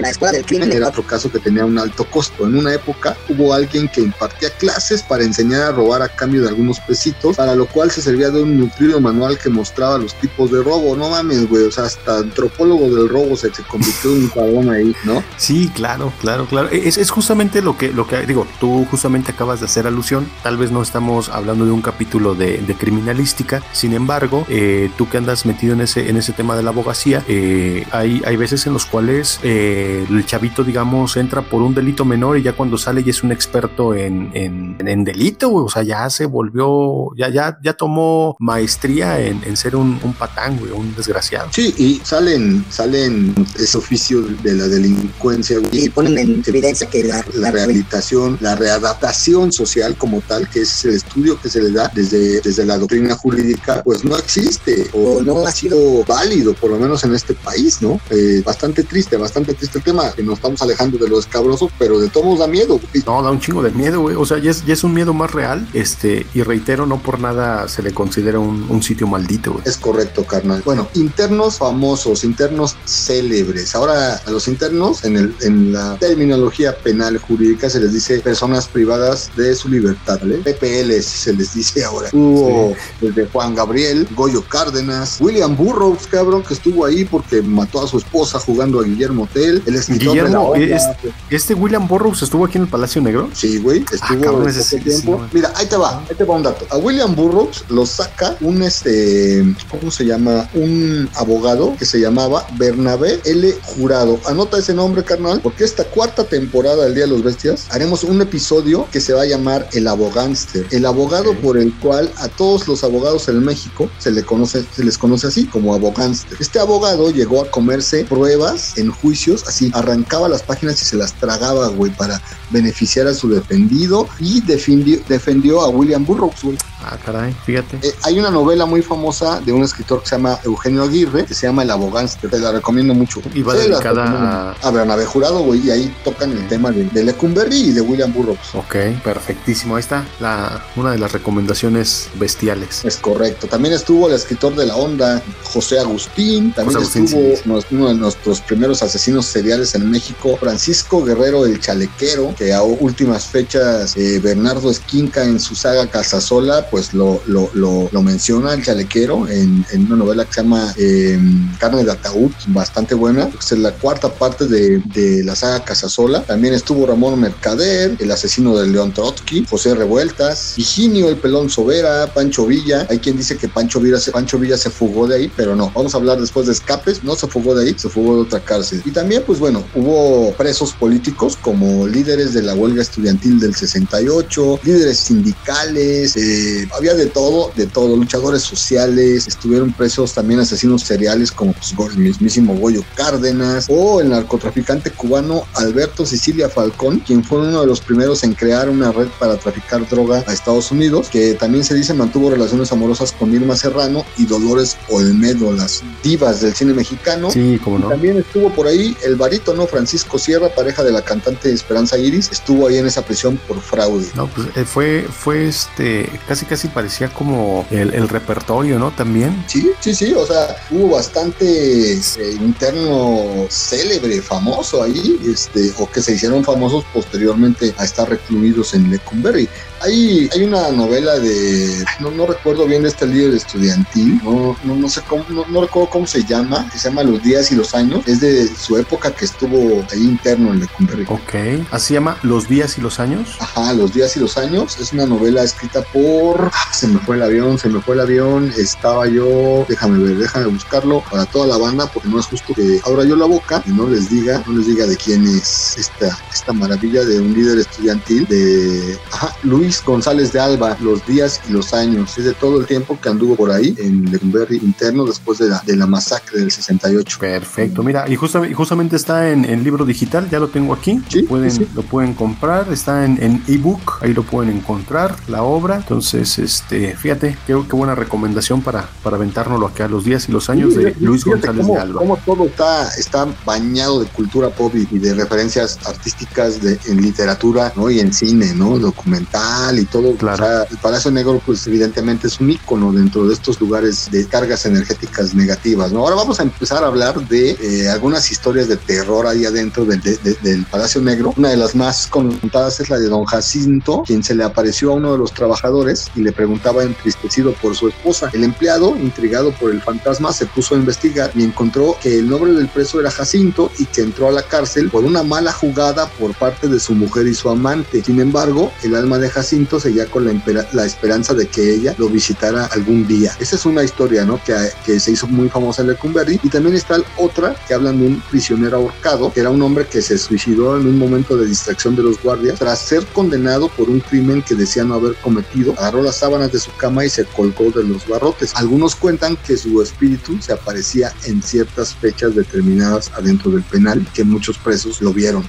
[0.00, 2.46] la escuela del crimen era otro caso que tenía un alto costo.
[2.46, 6.48] En una época hubo alguien que impartía clases para enseñar a robar a cambio de
[6.48, 10.50] algunos pesitos, para lo cual se servía de un nutrido manual que mostraba los tipos
[10.50, 10.96] de robo.
[10.96, 14.70] No mames, güey, o sea, hasta antropólogo del robo se, se convirtió en un cabrón
[14.70, 15.22] ahí, ¿no?
[15.36, 16.68] Sí, claro, claro, claro.
[16.70, 20.28] Es, es justamente lo que, lo que digo, tú justamente acabas de hacer alusión.
[20.42, 25.18] Tal vez no estamos hablando de un capítulo de, criminalística, sin embargo, eh, tú que
[25.18, 28.66] andas metido en ese, en ese tema de la abogacía, eh, hay hay, hay veces
[28.66, 32.78] en los cuales eh, el chavito, digamos, entra por un delito menor y ya cuando
[32.78, 35.63] sale ya es un experto en, en, en delito, güey.
[35.64, 40.14] O sea, ya se volvió, ya, ya, ya tomó maestría en, en ser un, un
[40.14, 41.48] patán, güey, un desgraciado.
[41.52, 47.04] Sí, y salen, salen ese oficio de la delincuencia güey, y ponen en evidencia que
[47.04, 51.70] la, la rehabilitación, la readaptación social como tal, que es el estudio que se le
[51.70, 56.70] da desde, desde la doctrina jurídica, pues no existe o no ha sido válido, por
[56.70, 58.00] lo menos en este país, ¿no?
[58.10, 61.98] Eh, bastante triste, bastante triste el tema, que nos estamos alejando de lo escabroso, pero
[61.98, 62.78] de todos da miedo.
[62.78, 63.04] güey.
[63.06, 64.16] No, da un chingo de miedo, güey.
[64.16, 65.53] O sea, ya es, ya es un miedo más real.
[65.72, 69.64] Este, y reitero, no por nada se le considera un, un sitio maldito, güey.
[69.66, 70.62] Es correcto, carnal.
[70.64, 73.74] Bueno, internos famosos, internos célebres.
[73.74, 78.66] Ahora, a los internos, en, el, en la terminología penal jurídica, se les dice personas
[78.68, 80.38] privadas de su libertad, ¿vale?
[80.38, 82.08] PPLs se les dice ahora.
[82.12, 87.88] Hubo desde Juan Gabriel, Goyo Cárdenas, William Burroughs, cabrón, que estuvo ahí porque mató a
[87.88, 90.60] su esposa jugando a Guillermo Tell, el escritor de la Guillermo, obra.
[90.60, 90.84] es-
[91.30, 93.28] este William Burroughs estuvo aquí en el Palacio Negro.
[93.32, 95.20] Sí, güey, estuvo cabrón, poco ese sí, tiempo.
[95.32, 96.66] sí, Mira, ahí te va, ahí te va un dato.
[96.70, 100.48] A William Burroughs lo saca un este, ¿cómo se llama?
[100.54, 103.54] Un abogado que se llamaba Bernabé L.
[103.62, 104.18] Jurado.
[104.24, 108.22] Anota ese nombre, carnal, porque esta cuarta temporada del Día de los Bestias haremos un
[108.22, 110.66] episodio que se va a llamar El Abogánster.
[110.70, 114.82] El abogado por el cual a todos los abogados en México se le conoce, se
[114.82, 116.38] les conoce así como abogánster.
[116.40, 121.12] Este abogado llegó a comerse pruebas en juicios, así arrancaba las páginas y se las
[121.12, 122.18] tragaba, güey, para
[122.50, 126.73] beneficiar a su defendido y defendió, defendió a William Burroughs.
[126.86, 127.78] Ah, caray, fíjate.
[127.82, 131.34] Eh, hay una novela muy famosa de un escritor que se llama Eugenio Aguirre, que
[131.34, 132.30] se llama El Abogánster.
[132.30, 133.20] Te la recomiendo mucho.
[133.32, 136.84] Y va la dedicada a- a Bernabé Jurado, güey, y ahí tocan el tema de,
[136.84, 138.54] de Lecumberri y de William Burroughs.
[138.54, 139.76] Ok, perfectísimo.
[139.76, 142.84] Ahí está la, una de las recomendaciones bestiales.
[142.84, 143.46] Es correcto.
[143.46, 146.52] También estuvo el escritor de la onda, José Agustín.
[146.52, 147.74] También José Agustín, estuvo sí, sí.
[147.74, 153.26] uno de nuestros primeros asesinos seriales en México, Francisco Guerrero el Chalequero, que a últimas
[153.26, 158.64] fechas eh, Bernardo Esquinca en su saga Casasola, pues lo, lo, lo, lo menciona el
[158.64, 161.16] Chalequero en, en una novela que se llama eh,
[161.60, 163.30] Carne de Ataúd, bastante buena.
[163.38, 166.24] Es la cuarta parte de, de la saga Casasola.
[166.24, 172.12] También estuvo Ramón Mercader, el asesino de León Trotsky, José Revueltas, Higinio el Pelón Sobera,
[172.12, 172.88] Pancho Villa.
[172.90, 175.70] Hay quien dice que Pancho Villa, se, Pancho Villa se fugó de ahí, pero no.
[175.76, 177.04] Vamos a hablar después de escapes.
[177.04, 178.82] No se fugó de ahí, se fugó de otra cárcel.
[178.84, 184.58] Y también, pues bueno, hubo presos políticos como líderes de la huelga estudiantil del 68,
[184.64, 191.32] líderes sindicales, eh, había de todo, de todo, luchadores sociales, estuvieron presos también asesinos seriales
[191.32, 197.40] como pues, el mismísimo Goyo Cárdenas o el narcotraficante cubano Alberto Sicilia Falcón, quien fue
[197.40, 201.34] uno de los primeros en crear una red para traficar droga a Estados Unidos, que
[201.34, 206.54] también se dice mantuvo relaciones amorosas con Irma Serrano y Dolores Olmedo, las divas del
[206.54, 207.30] cine mexicano.
[207.30, 207.88] Sí, como Y no.
[207.88, 212.68] También estuvo por ahí el barítono Francisco Sierra, pareja de la cantante Esperanza Iris, estuvo
[212.68, 214.06] ahí en esa prisión por fraude.
[214.14, 218.90] No, pues eh, fue, fue este, casi casi parecía como el, el repertorio, ¿no?
[218.92, 219.44] También.
[219.46, 222.00] Sí, sí, sí, o sea, hubo bastante eh,
[222.40, 228.90] interno célebre, famoso ahí, este, o que se hicieron famosos posteriormente a estar recluidos en
[228.90, 229.48] Lecumberri.
[229.80, 234.76] Hay, hay una novela de, no, no recuerdo bien de este líder estudiantil, no, no,
[234.76, 237.54] no sé cómo, no, no recuerdo cómo se llama, que se llama Los días y
[237.54, 241.04] los años, es de su época que estuvo ahí interno en Lecumberri.
[241.08, 241.66] Ok.
[241.70, 243.36] Así llama Los días y los años.
[243.40, 244.78] Ajá, Los días y los años.
[244.80, 246.33] Es una novela escrita por.
[246.72, 248.52] Se me fue el avión, se me fue el avión.
[248.56, 249.64] Estaba yo.
[249.68, 253.16] Déjame ver, déjame buscarlo para toda la banda, porque no es justo que abra yo
[253.16, 257.04] la boca y no les diga, no les diga de quién es esta, esta maravilla
[257.04, 258.98] de un líder estudiantil de.
[259.12, 262.16] Ajá, Luis González de Alba, Los días y los años.
[262.18, 265.62] Es de todo el tiempo que anduvo por ahí en Lecumberri interno después de la,
[265.64, 267.18] de la masacre del 68.
[267.20, 267.82] Perfecto.
[267.82, 271.00] Mira, y, justa- y justamente está en, en libro digital, ya lo tengo aquí.
[271.08, 271.66] Sí, pueden, sí.
[271.74, 275.76] lo pueden comprar, está en, en ebook, ahí lo pueden encontrar, la obra.
[275.76, 280.48] Entonces, este, fíjate, qué, qué buena recomendación para, para aventárnoslo acá, Los días y los
[280.50, 281.98] años de Luis González cómo, de Alba.
[282.00, 287.00] cómo todo está, está bañado de cultura pop y, y de referencias artísticas de, en
[287.02, 287.90] literatura ¿no?
[287.90, 288.78] y en cine, ¿no?
[288.78, 290.14] documental y todo.
[290.16, 290.42] Claro.
[290.44, 294.26] O sea, el Palacio Negro, pues evidentemente es un ícono dentro de estos lugares de
[294.26, 295.92] cargas energéticas negativas.
[295.92, 296.00] ¿no?
[296.00, 300.00] Ahora vamos a empezar a hablar de eh, algunas historias de terror ahí adentro del,
[300.00, 301.32] de- de- del Palacio Negro.
[301.36, 304.94] Una de las más contadas es la de Don Jacinto, quien se le apareció a
[304.94, 308.30] uno de los trabajadores y le preguntaba entristecido por su esposa.
[308.32, 312.52] El empleado, intrigado por el fantasma, se puso a investigar y encontró que el nombre
[312.52, 316.34] del preso era Jacinto y que entró a la cárcel por una mala jugada por
[316.34, 318.02] parte de su mujer y su amante.
[318.02, 322.66] Sin embargo, el alma de Jacinto seguía con la, esperanza de que ella lo visitara
[322.66, 323.36] algún día.
[323.40, 324.42] Esa es una historia, ¿no?
[324.44, 326.40] Que, que se hizo muy famosa en Lecumberri.
[326.42, 330.02] Y también está otra que hablan de un prisionero ahorcado, que era un hombre que
[330.02, 334.00] se suicidó en un momento de distracción de los guardias tras ser condenado por un
[334.00, 335.74] crimen que decía no haber cometido.
[335.78, 338.54] Agarró las sábanas de su cama y se colgó de los barrotes.
[338.54, 344.24] Algunos cuentan que su espíritu se aparecía en ciertas fechas determinadas adentro del penal, que
[344.24, 345.44] muchos presos lo vieron.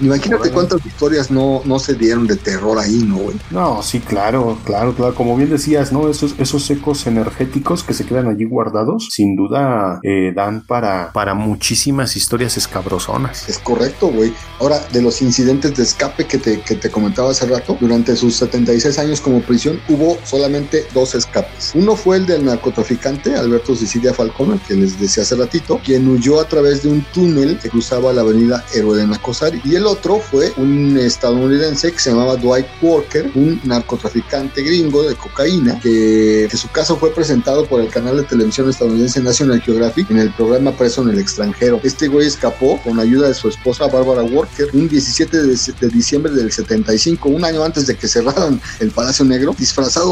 [0.00, 3.36] Imagínate cuántas historias no, no se dieron de terror ahí, ¿no, güey?
[3.50, 5.14] No, sí, claro, claro, claro.
[5.14, 6.08] Como bien decías, ¿no?
[6.08, 11.34] Esos, esos ecos energéticos que se quedan allí guardados, sin duda eh, dan para, para
[11.34, 13.48] muchísimas historias escabrosonas.
[13.48, 14.32] Es correcto, güey.
[14.58, 18.36] Ahora, de los incidentes de escape que te, que te comentaba hace rato, durante sus
[18.36, 21.72] 76 años como prisión hubo solamente dos escapes.
[21.74, 26.40] Uno fue el del narcotraficante Alberto Sicilia Falcón, que les decía hace ratito, quien huyó
[26.40, 29.60] a través de un túnel que cruzaba la avenida Héroe de Nacosari.
[29.64, 35.14] Y el otro fue un estadounidense que se llamaba Dwight Walker, un narcotraficante gringo de
[35.14, 40.18] cocaína, que, su caso fue presentado por el canal de televisión estadounidense National Geographic en
[40.18, 41.80] el programa Preso en el extranjero.
[41.82, 46.32] Este güey escapó con ayuda de su esposa Barbara Walker un 17 de, de diciembre
[46.32, 49.54] del 75, un año antes de que cerraran el Palacio Negro,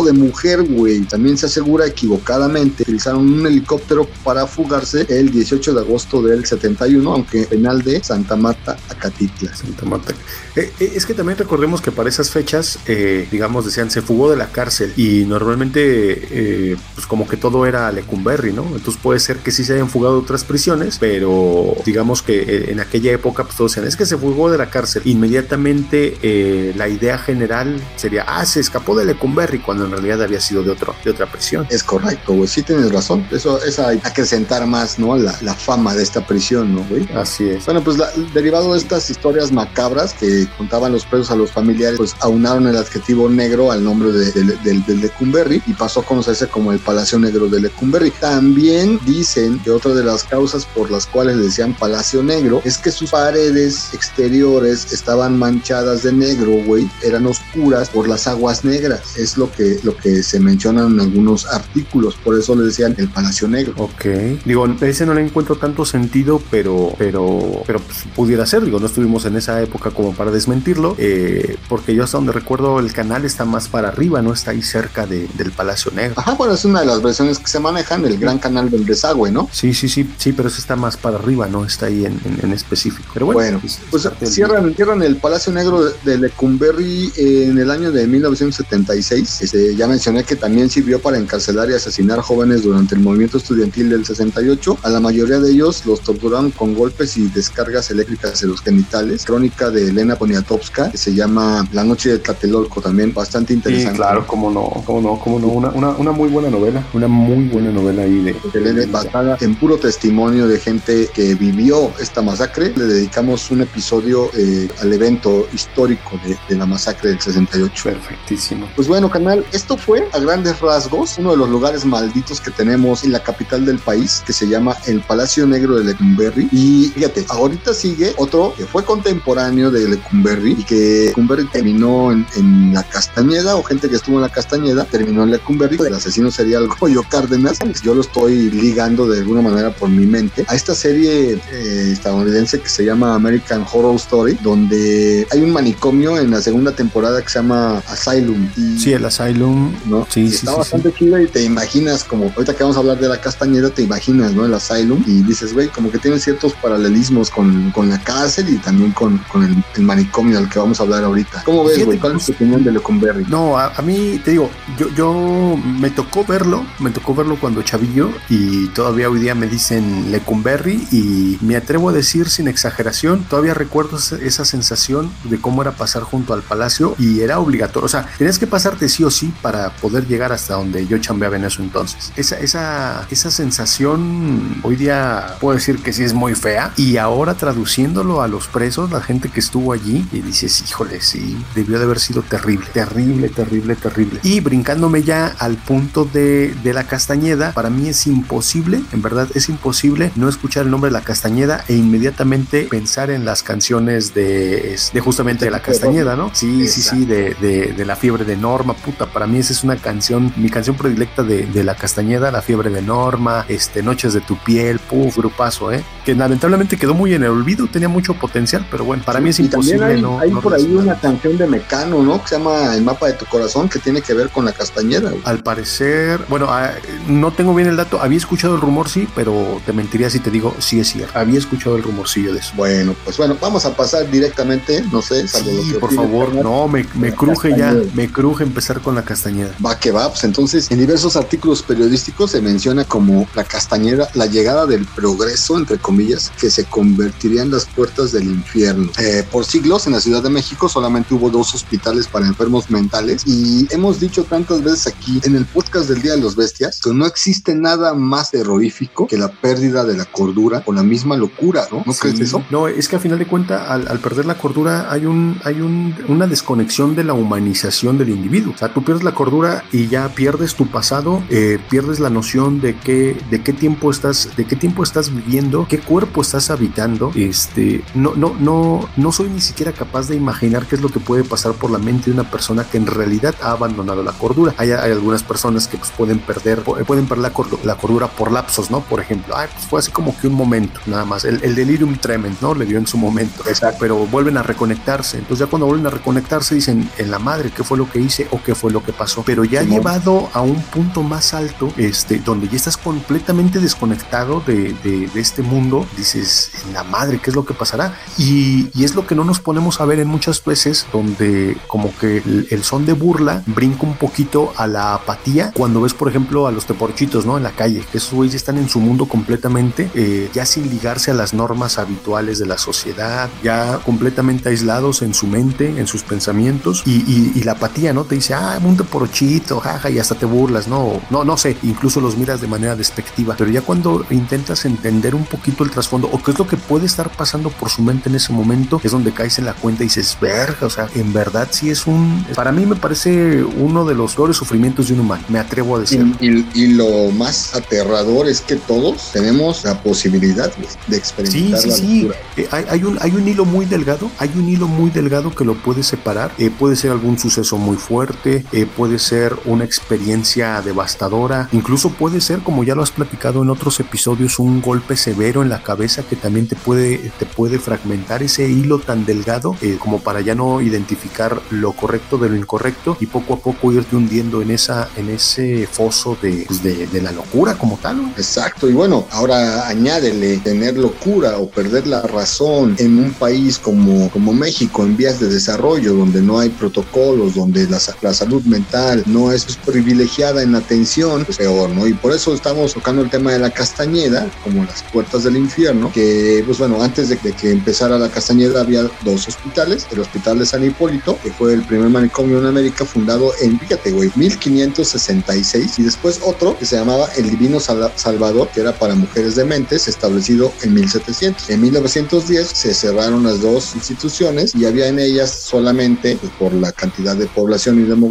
[0.05, 1.01] de mujer, güey.
[1.03, 7.13] También se asegura equivocadamente utilizaron un helicóptero para fugarse el 18 de agosto del 71,
[7.13, 9.55] aunque penal de Santa Marta, Acatitla.
[9.55, 10.15] Santa Marta.
[10.57, 14.31] Eh, eh, es que también recordemos que para esas fechas, eh, digamos, decían, se fugó
[14.31, 18.65] de la cárcel y normalmente, pues como que todo era Lecumberri, ¿no?
[18.65, 23.13] Entonces puede ser que sí se hayan fugado otras prisiones, pero digamos que en aquella
[23.13, 25.03] época, pues todos decían, es que se fugó de la cárcel.
[25.05, 30.63] Inmediatamente la idea general sería, ah, se escapó de Lecumberri, cuando en realidad había sido
[30.63, 31.67] de, otro, de otra prisión.
[31.71, 33.27] Es correcto, güey, sí tienes razón.
[33.31, 35.17] Eso es acrecentar más, ¿no?
[35.17, 37.09] La, la fama de esta prisión, ¿no, güey?
[37.15, 37.65] Así es.
[37.65, 37.99] Bueno, pues
[38.33, 42.77] derivado de estas historias macabras que contaban los presos a los familiares, pues aunaron el
[42.77, 47.49] adjetivo negro al nombre de, de, Lecumberri y pasó a conocerse como el Palacio Negro
[47.49, 48.11] de Lecumberri.
[48.13, 52.79] También dicen que otra de las causas por las cuales le decían Palacio Negro es
[52.79, 59.17] que sus paredes exteriores estaban manchadas de negro, güey, eran oscuras por las aguas negras.
[59.17, 63.09] Es lo que, lo que se menciona en algunos artículos, por eso le decían el
[63.09, 63.75] Palacio Negro.
[63.77, 64.05] Ok,
[64.45, 68.87] digo, ese no le encuentro tanto sentido, pero, pero, pero pues, pudiera ser, digo, no
[68.87, 73.25] estuvimos en esa época como para desmentirlo, eh, porque yo hasta donde recuerdo el canal
[73.25, 76.15] está más para arriba, no está ahí cerca de, del Palacio Negro.
[76.17, 79.31] Ajá, bueno, es una de las versiones que se manejan, el gran canal del desagüe,
[79.31, 79.49] ¿no?
[79.53, 82.53] Sí, sí, sí, sí, pero eso está más para arriba, no está ahí en, en,
[82.53, 83.09] específico.
[83.13, 88.07] Pero bueno, pues, pues cierran, cierran, el Palacio Negro de, Lecumberri en el año de
[88.07, 89.28] 1976.
[89.41, 93.91] Este, ya mencioné que también sirvió para encarcelar y asesinar jóvenes durante el movimiento estudiantil
[93.91, 94.79] del 68.
[94.83, 99.25] A la mayoría de ellos los torturaron con golpes y descargas eléctricas en los genitales.
[99.25, 103.93] Crónica de Elena Poniatowska, que se llama La Noche de Tlatelolco, también bastante interesante.
[103.93, 105.49] Sí, claro, cómo no, cómo no, cómo no.
[105.49, 108.37] Una, una, una muy buena novela, una muy buena novela ahí de.
[108.55, 112.73] Elena, basada en puro testimonio de gente que vivió esta masacre.
[112.77, 117.85] Le dedicamos un episodio eh, al evento histórico de, de la masacre del 68.
[117.85, 118.69] Perfectísimo.
[118.75, 119.11] Pues bueno,
[119.53, 123.65] esto fue a grandes rasgos uno de los lugares malditos que tenemos en la capital
[123.65, 126.49] del país, que se llama el Palacio Negro de Lecumberri.
[126.53, 132.73] Y fíjate, ahorita sigue otro que fue contemporáneo de Lecumberri y que Lecumberri terminó en,
[132.73, 135.79] la Castañeda, o gente que estuvo en la Castañeda, terminó en Lecumberri.
[135.87, 137.59] El asesino sería el Goyo Cárdenas.
[137.83, 142.61] Yo lo estoy ligando de alguna manera por mi mente a esta serie eh, estadounidense
[142.61, 147.29] que se llama American Horror Story, donde hay un manicomio en la segunda temporada que
[147.29, 148.49] se llama Asylum.
[148.57, 149.75] Y, sí, el Asylum.
[149.87, 150.07] ¿no?
[150.09, 153.09] Sí, sí, está bastante chido y te imaginas, como ahorita que vamos a hablar de
[153.09, 154.45] la Castañeda, te imaginas, ¿no?
[154.45, 158.59] El Asylum y dices, güey, como que tiene ciertos paralelismos con, con la cárcel y
[158.59, 161.43] también con, con el, manicomio al que vamos a hablar ahorita.
[161.45, 161.99] ¿Cómo ves, güey?
[161.99, 163.25] ¿Cuál es tu opinión de Lecumberri?
[163.29, 168.11] No, a, mí, te digo, yo, yo me tocó verlo, me tocó verlo cuando chavillo
[168.29, 173.55] y todavía hoy día me dicen Lecumberri y me atrevo a decir sin exageración, todavía
[173.55, 178.09] recuerdo esa sensación de cómo era pasar junto al palacio y era obligatorio, o sea,
[178.19, 181.63] tenías que pasarte sí o sí para poder llegar hasta donde yo chambeaba en eso
[181.63, 182.13] entonces.
[182.17, 187.35] Esa, esa, esa sensación hoy día puedo decir que sí es muy fea y ahora
[187.35, 191.85] traduciéndolo a los presos, la gente que estuvo allí, y dices, híjole, sí, debió de
[191.85, 194.21] haber sido terrible, terrible, terrible, terrible.
[194.25, 199.29] Y brincándome ya al punto de, de la Castañeda, para mí es imposible, en verdad
[199.35, 204.15] es imposible no escuchar el nombre de la Castañeda e inmediatamente pensar en las canciones
[204.15, 206.31] de, de justamente de la Castañeda, ¿no?
[206.35, 209.65] Sí, sí, sí, de, de, de la fiebre de Norma, puta, para mí esa es
[209.65, 214.15] una canción, mi canción predilecta de, de La Castañeda, La Fiebre de Norma, este, Noches
[214.15, 215.85] de tu Piel, puf, grupazo, ¿eh?
[216.07, 219.39] Que lamentablemente quedó muy en el olvido, tenía mucho potencial, pero bueno, para mí es
[219.41, 220.19] Y imposible también hay, no.
[220.21, 222.23] hay no por ahí una canción de Mecano, ¿no?
[222.23, 225.11] Que se llama El mapa de tu corazón, que tiene que ver con la castañeda.
[225.11, 225.23] güey.
[225.25, 226.71] Al parecer, bueno, ah,
[227.07, 230.31] no tengo bien el dato, había escuchado el rumor, sí, pero te mentiría si te
[230.31, 232.53] digo, sí es cierto, había escuchado el rumorcillo de eso.
[232.57, 236.35] Bueno, pues bueno, vamos a pasar directamente, no sé, salvo lo Sí, que por favor,
[236.35, 239.55] no, me, me cruje ya, me cruje empezar con la castañeda.
[239.65, 244.27] Va que va, pues entonces en diversos artículos periodísticos se menciona como la castañeda, la
[244.27, 248.91] llegada del progreso, entre comillas, que se convertiría en las puertas del infierno.
[248.99, 253.23] Eh, por siglos en la Ciudad de México solamente hubo dos hospitales para enfermos mentales
[253.27, 256.93] y hemos dicho tantas veces aquí en el podcast del Día de los Bestias que
[256.93, 261.67] no existe nada más terrorífico que la pérdida de la cordura o la misma locura,
[261.71, 261.83] ¿no?
[261.87, 262.23] ¿No crees Sí.
[262.25, 262.43] eso?
[262.51, 265.61] No, es que a final de cuentas, al, al perder la cordura, hay un, hay
[265.61, 268.53] un, una desconexión de la humanización del individuo.
[268.55, 272.61] O sea, tú pierdes la cordura y ya pierdes tu pasado, eh, pierdes la noción
[272.61, 277.11] de qué, de qué tiempo estás, de qué tiempo estás viviendo, qué cuerpo estás habitando.
[277.15, 281.01] Este, no, no, no, no soy ni siquiera capaz de imaginar qué es lo que
[281.01, 284.55] puede pasar por la mente de una persona que en realidad ha abandonado la cordura.
[284.57, 288.33] Hay, hay algunas personas que pues, pueden perder, pueden perder la, cordu- la cordura por
[288.33, 288.81] lapsos, ¿no?
[288.81, 291.25] Por ejemplo, ay, pues fue así como que un momento, nada más.
[291.25, 292.55] El, el delirium tremens, ¿no?
[292.55, 293.43] Le dio en su momento.
[293.81, 295.19] Pero vuelven a reconectarse.
[295.19, 298.29] Entonces ya cuando vuelven a reconectarse dicen, en la madre, ¿qué fue lo que hice
[298.31, 299.23] o qué fue lo que pasó?
[299.25, 299.79] Pero ya Simón.
[299.79, 305.21] llevado a un punto más alto, este, donde ya estás completamente desconectado de, de- de
[305.21, 307.95] este mundo, dices, en la madre, ¿qué es lo que pasará?
[308.19, 311.97] Y, y es lo que no nos ponemos a ver en muchas veces, donde como
[311.99, 316.09] que el, el son de burla brinca un poquito a la apatía cuando ves, por
[316.09, 317.37] ejemplo, a los teporchitos, ¿no?
[317.37, 321.11] En la calle, que esos güeyes están en su mundo completamente, eh, ya sin ligarse
[321.11, 326.03] a las normas habituales de la sociedad, ya completamente aislados en su mente, en sus
[326.03, 328.05] pensamientos, y, y- y la apatía, ¿no?
[328.05, 331.01] Te dice, ah, un teporchito, jaja, y hasta te burlas, ¿no?
[331.11, 335.25] No, no sé, incluso los miras de manera despectiva, pero ya cuando intentas entender un
[335.25, 338.15] poquito el trasfondo, o qué es lo que puede estar pasando por su mente en
[338.15, 341.49] ese momento, es donde caes en la cuenta y dices, verga, o sea, en verdad
[341.51, 345.25] sí es un, para mí me parece uno de los peores sufrimientos de un humano,
[345.29, 346.15] me atrevo a decirlo.
[346.21, 351.61] Y, y- y lo más aterrador es que todos tenemos la posibilidad de Sí, experimentar
[351.61, 352.11] sí, la sí.
[352.37, 355.45] Eh, hay, hay un, hay un hilo muy delgado, hay un hilo muy delgado que
[355.45, 356.31] lo puede separar.
[356.39, 362.21] Eh, puede ser algún suceso muy fuerte, eh, puede ser una experiencia devastadora, incluso puede
[362.21, 366.03] ser, como ya lo has platicado en otros episodios, un golpe severo en la cabeza
[366.03, 370.35] que también te puede, te puede fragmentar ese hilo tan delgado eh, como para ya
[370.35, 374.89] no identificar lo correcto de lo incorrecto y poco a poco irte hundiendo en esa,
[374.97, 377.97] en ese foso de, pues, de, de la locura como tal.
[378.03, 378.09] ¿no?
[378.17, 384.11] Exacto, y bueno, ahora añádele tener locura o perder la razón en un país como,
[384.11, 388.43] como México, en vías de desarrollo, donde no hay protocolos, donde la, sa- la salud
[388.43, 391.87] mental no es privilegiada en atención, pues peor, ¿no?
[391.87, 395.91] Y por eso estamos tocando el tema de la Castañeda, como las puertas del infierno,
[395.93, 400.47] que, pues bueno, antes de, que empezara la Castañeda había dos hospitales, el Hospital de
[400.47, 405.83] San Hipólito, que fue el primer manicomio en América fundado en, fíjate, güey, 1566, y
[405.83, 410.53] después otro que se llamaba el Divino Sal- Salvador, que era para mujeres dementes, establecido
[410.63, 411.51] en 1700.
[411.51, 416.73] En 1910 se cerraron las dos instituciones y había en ellas solamente, pues, por la
[416.73, 418.08] cantidad de población y demográfica,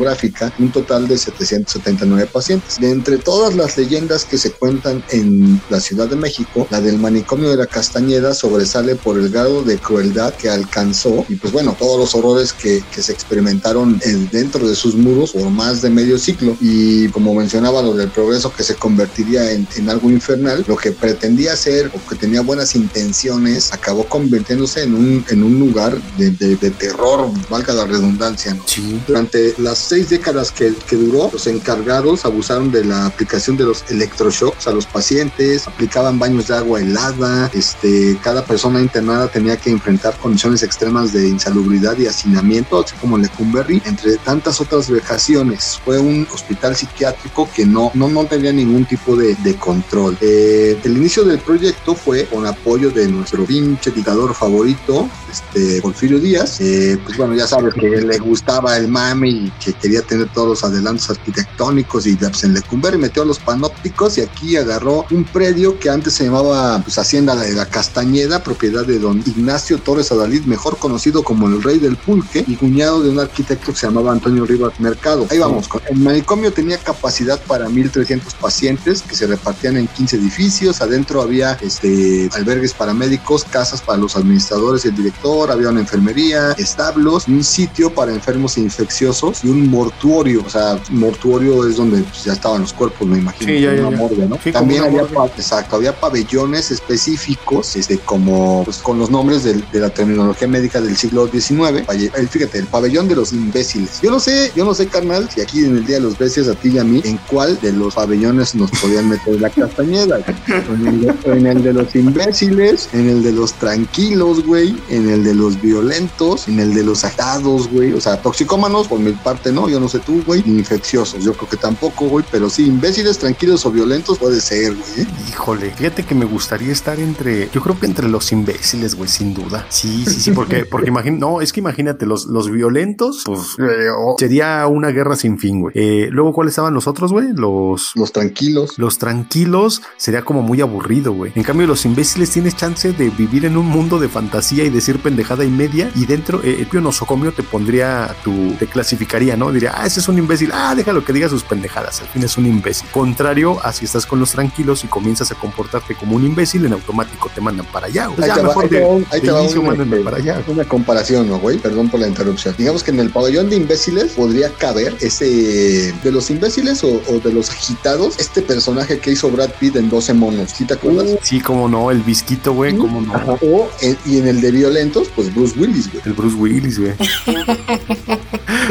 [0.60, 2.78] un total de 779 pacientes.
[2.80, 6.98] De entre todas las leyendas que se cuentan en la Ciudad de México, la del
[6.98, 11.76] manicomio de la Castañeda sobresale por el grado de crueldad que alcanzó y pues bueno,
[11.78, 15.90] todos los horrores que, que se experimentaron en- dentro de sus muros por más de
[15.90, 20.64] medio ciclo y como mencionaba lo del progreso que se convertiría en, en algo infernal,
[20.68, 25.60] lo que pretendía ser o que tenía buenas intenciones acabó convirtiéndose en un, en un
[25.60, 28.64] lugar de, de- de terror, valga la redundancia, ¿no?
[28.66, 29.00] Sí.
[29.08, 33.84] Durante las seis décadas que, que duró, los encargados abusaron de la aplicación de los
[33.89, 39.69] electroshocks a los pacientes, aplicaban baños de agua helada, este, cada persona internada tenía que
[39.69, 45.80] enfrentar condiciones extremas de insalubridad y hacinamiento, así como Lecumberri, entre tantas otras vejaciones.
[45.84, 50.17] Fue un hospital psiquiátrico que no, no, no tenía ningún tipo de, de control.
[50.21, 56.19] Eh, el inicio del proyecto fue con apoyo de nuestro pinche dictador favorito, este, Porfirio
[56.19, 56.60] Díaz.
[56.62, 60.48] Eh, pues bueno, ya sabes que le gustaba el mame y que quería tener todos
[60.48, 65.80] los adelantos arquitectónicos y pues, en Lecumberri metió los panópticos y aquí agarró un predio
[65.80, 70.44] que antes se llamaba pues, Hacienda de la Castañeda, propiedad de don Ignacio Torres Adalid,
[70.46, 74.12] mejor conocido como el rey del pulque y cuñado de un arquitecto que se llamaba
[74.12, 75.28] Antonio Rivas Mercado.
[75.30, 80.82] Ahí vamos, el manicomio tenía capacidad para 1.300 pacientes que se repartían en 15 edificios,
[80.82, 85.80] adentro había este, albergues para médicos, casas para los administradores y el director, había una
[85.80, 92.02] enfermería, establos, un sitio para enfermos infecciosos y un mortuorio, o sea, mortuorio es donde
[92.04, 93.52] pues, ya estaban los cuerpos, me imagino.
[93.52, 93.98] Sí, ya, ya, una ya.
[93.98, 94.36] morgue, ¿no?
[94.36, 95.16] Sí, como También había, morgue.
[95.16, 100.82] pa- exacto, había pabellones específicos, este, como pues, con los nombres de, la terminología médica
[100.82, 101.84] del siglo XIX.
[102.16, 104.02] El- Fíjate, el pabellón de los imbéciles.
[104.02, 106.48] Yo no sé, yo no sé, carnal, si aquí en el Día de los Bestias,
[106.48, 110.20] a ti y a mí, en cuál de los pabellones nos podían meter la castañeda.
[110.48, 115.10] En el, de, en el de los imbéciles, en el de los tranquilos, güey, en
[115.10, 117.94] el de los violentos, en el de los atados, güey.
[117.94, 120.43] O sea, toxicómanos, por mi parte, no, yo no sé tú, güey.
[120.46, 122.26] Infecciosos, yo creo que tampoco, güey.
[122.32, 125.02] Pero sí, imbéciles, tranquilos o violentos puede ser, güey.
[125.02, 125.08] ¿eh?
[125.30, 129.34] Híjole, fíjate que me gustaría estar entre, yo creo que entre los imbéciles, güey, sin
[129.34, 129.65] duda.
[129.70, 133.89] Sí, sí, sí, porque, porque imagínate, no, es que imagínate, los, los violentos, pues eh,
[133.96, 135.74] oh, sería una guerra sin fin, güey.
[135.76, 137.34] Eh, luego, ¿cuáles estaban los otros, güey?
[137.34, 138.77] Los, Los tranquilos.
[138.77, 141.32] los tranquilos sería como muy aburrido, güey.
[141.36, 145.00] En cambio, los imbéciles tienes chance de vivir en un mundo de fantasía y decir
[145.00, 145.92] pendejada y media.
[145.96, 149.52] Y dentro, eh, el pío nosocomio te pondría tu, te clasificaría, ¿no?
[149.52, 150.52] Diría, ah, ese es un imbécil.
[150.54, 152.02] Ah, déjalo que diga sus pendejadas.
[152.02, 152.88] Al fin es un imbécil.
[152.92, 156.73] Contrario a si estás con los tranquilos y comienzas a comportarte como un imbécil, en
[156.73, 158.08] automático te mandan para allá.
[158.08, 159.96] Ahí ya te va- ahí te de, va ahí de te va inicio un, mándenme
[159.98, 160.44] este, para allá.
[160.48, 161.58] Una comparación, ¿no, güey?
[161.58, 162.56] Perdón por la interrupción.
[162.58, 167.19] Digamos que en el pabellón de imbéciles podría caber ese de los imbéciles o, o
[167.19, 171.08] de los agitados, este personaje que hizo Brad Pitt en 12 monos, ¿sí te acuerdas?
[171.21, 173.13] Sí, como no, el visquito, güey, como no.
[173.15, 173.33] Ajá.
[173.42, 176.02] O en- y en el de violentos, pues Bruce Willis, güey.
[176.06, 176.94] El Bruce Willis, güey.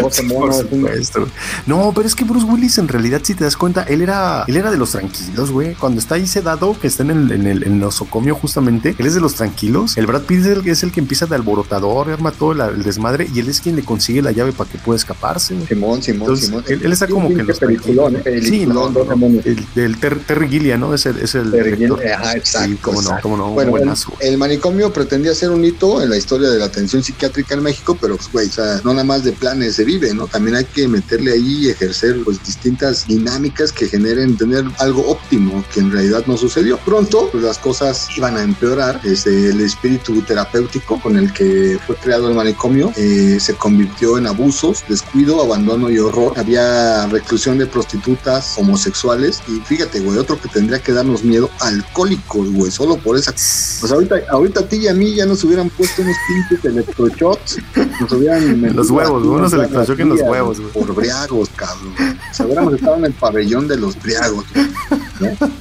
[0.00, 0.52] 12 Por
[1.66, 4.57] No, pero es que Bruce Willis en realidad, si te das cuenta, él era, él
[4.57, 5.74] era de los tranquilos, güey.
[5.74, 9.07] Cuando está ahí sedado, que está en el, en el, en el nosocomio justamente, él
[9.07, 9.96] es de los tranquilos.
[9.96, 13.28] El Brad Pitt es el, es el que empieza de alborotador, arma todo el desmadre
[13.34, 15.54] y él es quien le consigue la llave para que pueda escaparse.
[15.66, 16.64] Simón, Simón, Entonces, Simón.
[16.68, 18.40] él, él está como que los peliculón, eh.
[18.42, 19.16] Sí, no, peliculón, no, 12 no.
[19.16, 19.46] monos.
[19.76, 20.94] El Ter- Terry Gilliam, ¿no?
[20.94, 21.70] Es el, es el Terry.
[21.76, 23.22] Gilliam, ajá, exacto, Sí, cómo no, exacto.
[23.22, 24.12] cómo no, Bueno, el, buenazo.
[24.20, 27.96] el manicomio pretendía ser un hito en la historia de la atención psiquiátrica en México,
[28.00, 30.26] pero pues, güey, o sea, no nada más de planes se vive, ¿no?
[30.26, 35.64] También hay que meterle ahí y ejercer, pues, distintas dinámicas que generen tener algo óptimo,
[35.72, 36.78] que en realidad no sucedió.
[36.78, 39.01] Pronto, pues, las cosas iban a empeorar.
[39.05, 44.26] Este, el espíritu terapéutico con el que fue creado el manicomio eh, se convirtió en
[44.26, 46.34] abusos, descuido, abandono y horror.
[46.36, 52.53] Había reclusión de prostitutas, homosexuales y fíjate, güey, otro que tendría que darnos miedo, alcohólicos,
[52.53, 53.32] güey, solo por esa.
[53.32, 57.59] Pues ahorita, ahorita a ti y a mí ya nos hubieran puesto unos pinches electroshots,
[58.01, 60.36] nos hubieran Los huevos, unos unas electroshock en los barras
[60.72, 61.95] Por briagos, cabrón.
[62.30, 64.45] O sea, hubiéramos estado en el pabellón de los briagos.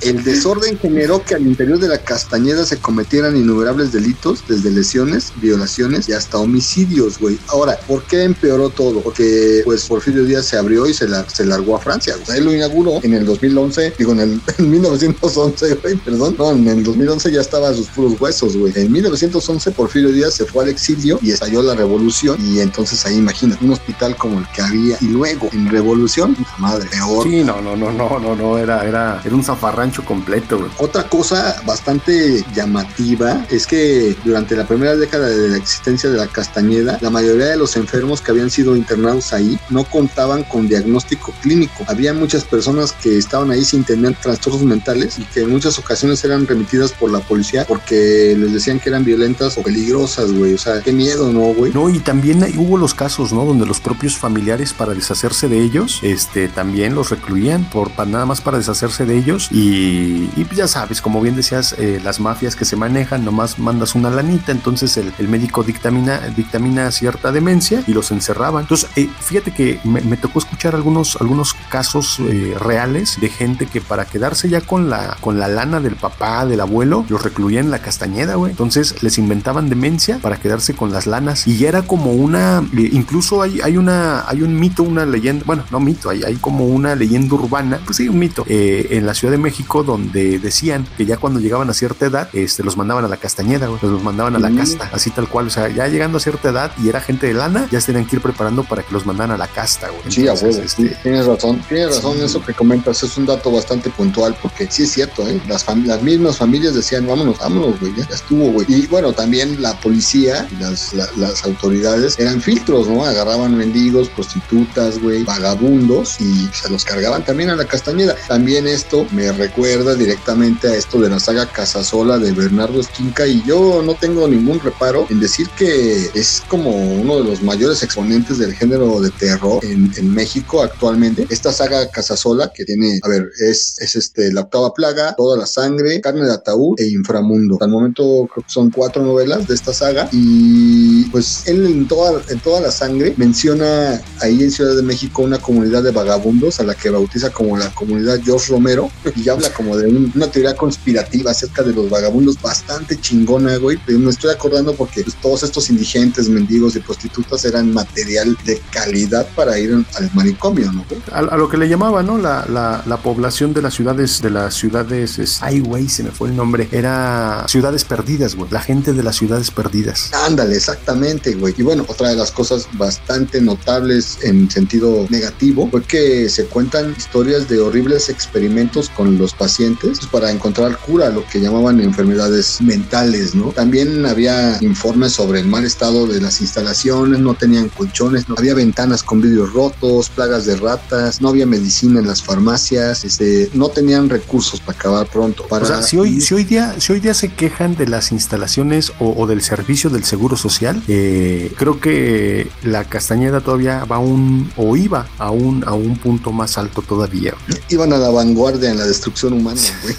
[0.01, 5.31] El desorden generó que al interior de la Castañeda se cometieran innumerables delitos, desde lesiones,
[5.41, 7.37] violaciones y hasta homicidios, güey.
[7.47, 9.01] Ahora, ¿por qué empeoró todo?
[9.01, 12.15] Porque, pues, Porfirio Díaz se abrió y se, la- se largó a Francia.
[12.27, 16.35] O él lo inauguró en el 2011, digo, en el en 1911, güey, perdón.
[16.37, 18.73] No, en el 2011 ya estaba a sus puros huesos, güey.
[18.75, 22.37] En 1911, Porfirio Díaz se fue al exilio y estalló la revolución.
[22.45, 24.97] Y entonces ahí, imagínate, un hospital como el que había.
[25.01, 27.23] Y luego, en revolución, madre, peor.
[27.23, 30.71] Sí, no, no, no, no, no, no, era, era, era un zafarrancho completo, güey.
[30.77, 36.27] Otra cosa bastante llamativa es que durante la primera década de la existencia de la
[36.27, 41.33] Castañeda, la mayoría de los enfermos que habían sido internados ahí no contaban con diagnóstico
[41.41, 41.85] clínico.
[41.87, 46.23] Había muchas personas que estaban ahí sin tener trastornos mentales y que en muchas ocasiones
[46.23, 50.53] eran remitidas por la policía porque les decían que eran violentas o peligrosas, güey.
[50.53, 51.73] O sea, qué miedo, ¿no, güey?
[51.73, 53.45] No, y también hubo los casos, ¿no?
[53.45, 58.41] Donde los propios familiares para deshacerse de ellos, este, también los recluían por nada más
[58.41, 62.55] para deshacerse de ellos y, y pues ya sabes, como bien decías, eh, las mafias
[62.55, 67.93] que se manejan, nomás mandas una lanita, entonces el, médico dictamina, dictamina cierta demencia y
[67.93, 68.63] los encerraban.
[68.63, 73.81] Entonces, eh, fíjate que me, tocó escuchar algunos, algunos casos eh, reales de gente que
[73.81, 77.71] para quedarse ya con la, con la lana del papá, del abuelo, los recluían en
[77.71, 78.51] la castañeda, güey.
[78.51, 83.41] Entonces les inventaban demencia para quedarse con las lanas y era como una, eh, incluso
[83.41, 86.95] hay, hay una, hay un mito, una leyenda, bueno, no mito, hay, hay como una
[86.95, 91.17] leyenda urbana, pues sí, un mito, en la Ciudad de México donde decían que ya
[91.17, 94.39] cuando llegaban a cierta edad, este, los mandaban a la castañeda, güey, los mandaban a
[94.39, 94.57] la Mm.
[94.57, 97.33] casta, así tal cual, o sea, ya llegando a cierta edad y era gente de
[97.33, 100.01] lana, ya se tenían que ir preparando para que los mandaran a la casta, güey.
[100.09, 100.65] Sí, a Entonces, huevo.
[100.65, 101.61] este, sí, tienes razón.
[101.67, 102.23] Tienes razón, Sí.
[102.25, 105.41] eso que comentas es un dato bastante puntual porque sí es cierto, ¿eh?
[105.47, 108.65] Las, las mismas familias decían, vámonos, vámonos, güey, ya, estuvo, güey.
[108.69, 113.03] Y bueno, también la policía las, la- las autoridades eran filtros, ¿no?
[113.05, 118.15] Agarraban mendigos, prostitutas, güey, vagabundos y se los cargaban también a la castañeda.
[118.27, 123.41] También esto me recuerda directamente a esto de la saga Casasola de Bernardo Esquinca y
[123.45, 128.37] yo no tengo ningún reparo en decir que es como uno de los mayores exponentes
[128.37, 129.85] del género de terror en,
[130.15, 131.25] México actualmente.
[131.29, 135.45] Esta saga Casasola que tiene, a ver, es, es este, la octava plaga, toda la
[135.45, 137.57] sangre, carne de ataúd e inframundo.
[137.59, 142.21] El momento creo que son cuatro novelas de esta saga y pues él en toda,
[142.29, 146.63] en toda la sangre menciona ahí en Ciudad de México una comunidad de vagabundos a
[146.63, 150.55] la que bautiza como la comunidad George Romero y habla como de un- una teoría
[150.55, 153.77] conspirativa acerca de los vagabundos bastante chingona, güey.
[153.87, 158.61] Y Me estoy acordando porque pues, todos estos indigentes, mendigos y prostitutas eran material de
[158.71, 160.85] calidad para ir al manicomio, ¿no?
[160.89, 161.01] güey?
[161.11, 162.17] A, a lo que le llamaba, ¿no?
[162.17, 166.11] La, la, la población de las ciudades, de las ciudades, es- ay, güey, se me
[166.11, 166.67] fue el nombre.
[166.71, 168.49] Era ciudades perdidas, güey.
[168.51, 170.11] La gente de las ciudades perdidas.
[170.13, 171.53] Ándale, exactamente, güey.
[171.57, 176.93] Y bueno, otra de las cosas bastante notables en sentido negativo fue que se cuentan
[176.97, 182.61] historias de horribles experimentos con los pacientes para encontrar cura a lo que llamaban enfermedades
[182.61, 183.51] mentales, ¿no?
[183.51, 188.53] También había informes sobre el mal estado de las instalaciones, no tenían colchones, no había
[188.53, 193.69] ventanas con vidrios rotos, plagas de ratas, no había medicina en las farmacias, este, no
[193.69, 195.45] tenían recursos para acabar pronto.
[195.47, 198.11] Para O sea, si hoy, si hoy día, si hoy día se quejan de las
[198.11, 203.97] instalaciones o, o del servicio del seguro social, eh, creo que la Castañeda todavía va
[203.97, 207.33] a un, o iba a un, a un punto más alto todavía.
[207.69, 209.95] iban a la vanguardia en la destrucción humana, güey.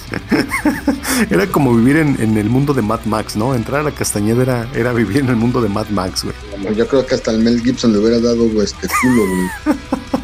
[1.31, 3.55] Era como vivir en, en el mundo de Mad Max, ¿no?
[3.55, 6.77] Entrar a la Castañeda era, era vivir en el mundo de Mad Max, güey.
[6.77, 9.77] Yo creo que hasta el Mel Gibson le hubiera dado güey, este culo, güey.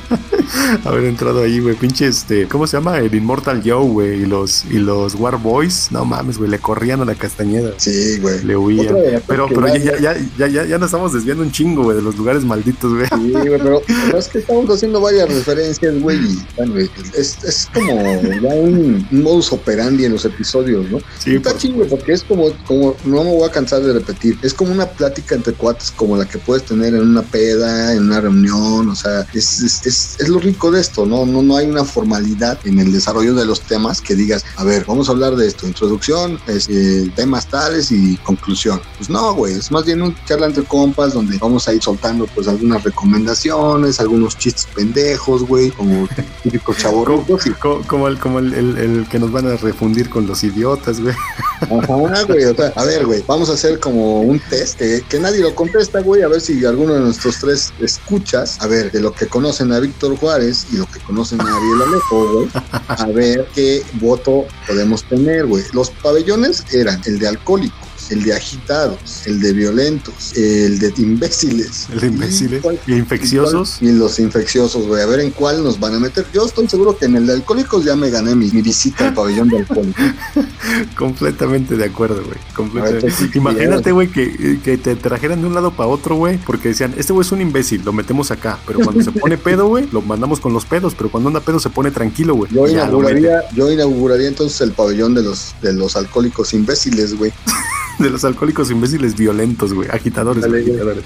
[0.85, 1.75] Haber entrado ahí, güey.
[1.77, 2.99] Pinche este, ¿cómo se llama?
[2.99, 4.23] El Immortal Joe, güey.
[4.23, 5.89] Y los, y los War Boys.
[5.91, 6.51] No mames, güey.
[6.51, 7.73] Le corrían a la Castañeda.
[7.79, 8.43] Sí, güey.
[8.45, 8.95] Le huían.
[9.27, 12.03] Pero, pero ya- ya, ya, ya, ya, ya nos estamos desviando un chingo, güey, de
[12.03, 13.07] los lugares malditos, güey.
[13.07, 16.19] Sí, güey, pero, pero es que estamos haciendo varias referencias, güey.
[16.19, 18.03] Y bueno, güey, es, es como
[18.43, 20.99] ya un, un modus operandi en los episodios, ¿no?
[21.19, 24.39] Sí, Está por- chingo porque es como, como, no me voy a cansar de repetir,
[24.43, 28.05] es como una plática entre cuates como la que puedes tener en una peda, en
[28.05, 31.24] una reunión, o sea, es, es, es, es lo rico de esto, ¿no?
[31.26, 31.43] ¿no?
[31.43, 35.09] No hay una formalidad en el desarrollo de los temas que digas, a ver, vamos
[35.09, 38.80] a hablar de esto, introducción, es, eh, temas tales y conclusión.
[38.99, 42.26] Pues no, güey, es más bien un charla entre compas donde vamos a ir soltando
[42.34, 46.09] pues algunas recomendaciones, algunos chistes pendejos, güey, como
[46.43, 50.11] típicos chavorrucos y Co- Como, el, como el, el- el que nos van a refundir
[50.11, 51.14] con los idiotas, güey.
[51.62, 55.18] Ajá, güey, o sea, a ver, güey, vamos a hacer como un test que, que
[55.20, 59.01] nadie lo contesta, güey, a ver si alguno de nuestros tres escuchas, a ver, de
[59.01, 62.49] lo que conocen a Víctor Juárez y lo que conocen a Ariel Alejo, güey,
[62.89, 65.62] a ver qué voto podemos tener, güey.
[65.74, 67.82] Los pabellones eran el de alcohólicos,
[68.13, 71.89] el de agitados, el de violentos, el de imbéciles.
[71.93, 72.59] El de imbéciles.
[72.59, 73.79] ¿Y cuál- Y infecciosos.
[73.81, 75.03] Y los infecciosos, güey.
[75.03, 76.27] A ver en cuál nos van a meter.
[76.33, 79.15] Yo estoy seguro que en el de alcohólicos ya me gané mi, mi visita al
[79.15, 80.03] pabellón de alcohólicos.
[80.97, 82.37] Completamente de acuerdo, güey.
[82.55, 83.07] Completamente.
[83.07, 86.39] A ver, pues, Imagínate, güey, que, que te trajeran de un lado para otro, güey,
[86.39, 88.59] porque decían, este güey es un imbécil, lo metemos acá.
[88.67, 90.95] Pero cuando se pone pedo, güey, lo mandamos con los pedos.
[90.97, 92.53] Pero cuando anda pedo se pone tranquilo, güey.
[92.53, 97.33] Yo inauguraría, yo inauguraría entonces el pabellón de los, de los alcohólicos imbéciles, güey.
[98.03, 99.89] De los alcohólicos imbéciles violentos, güey.
[99.91, 100.43] Agitadores.
[100.43, 101.03] Dale.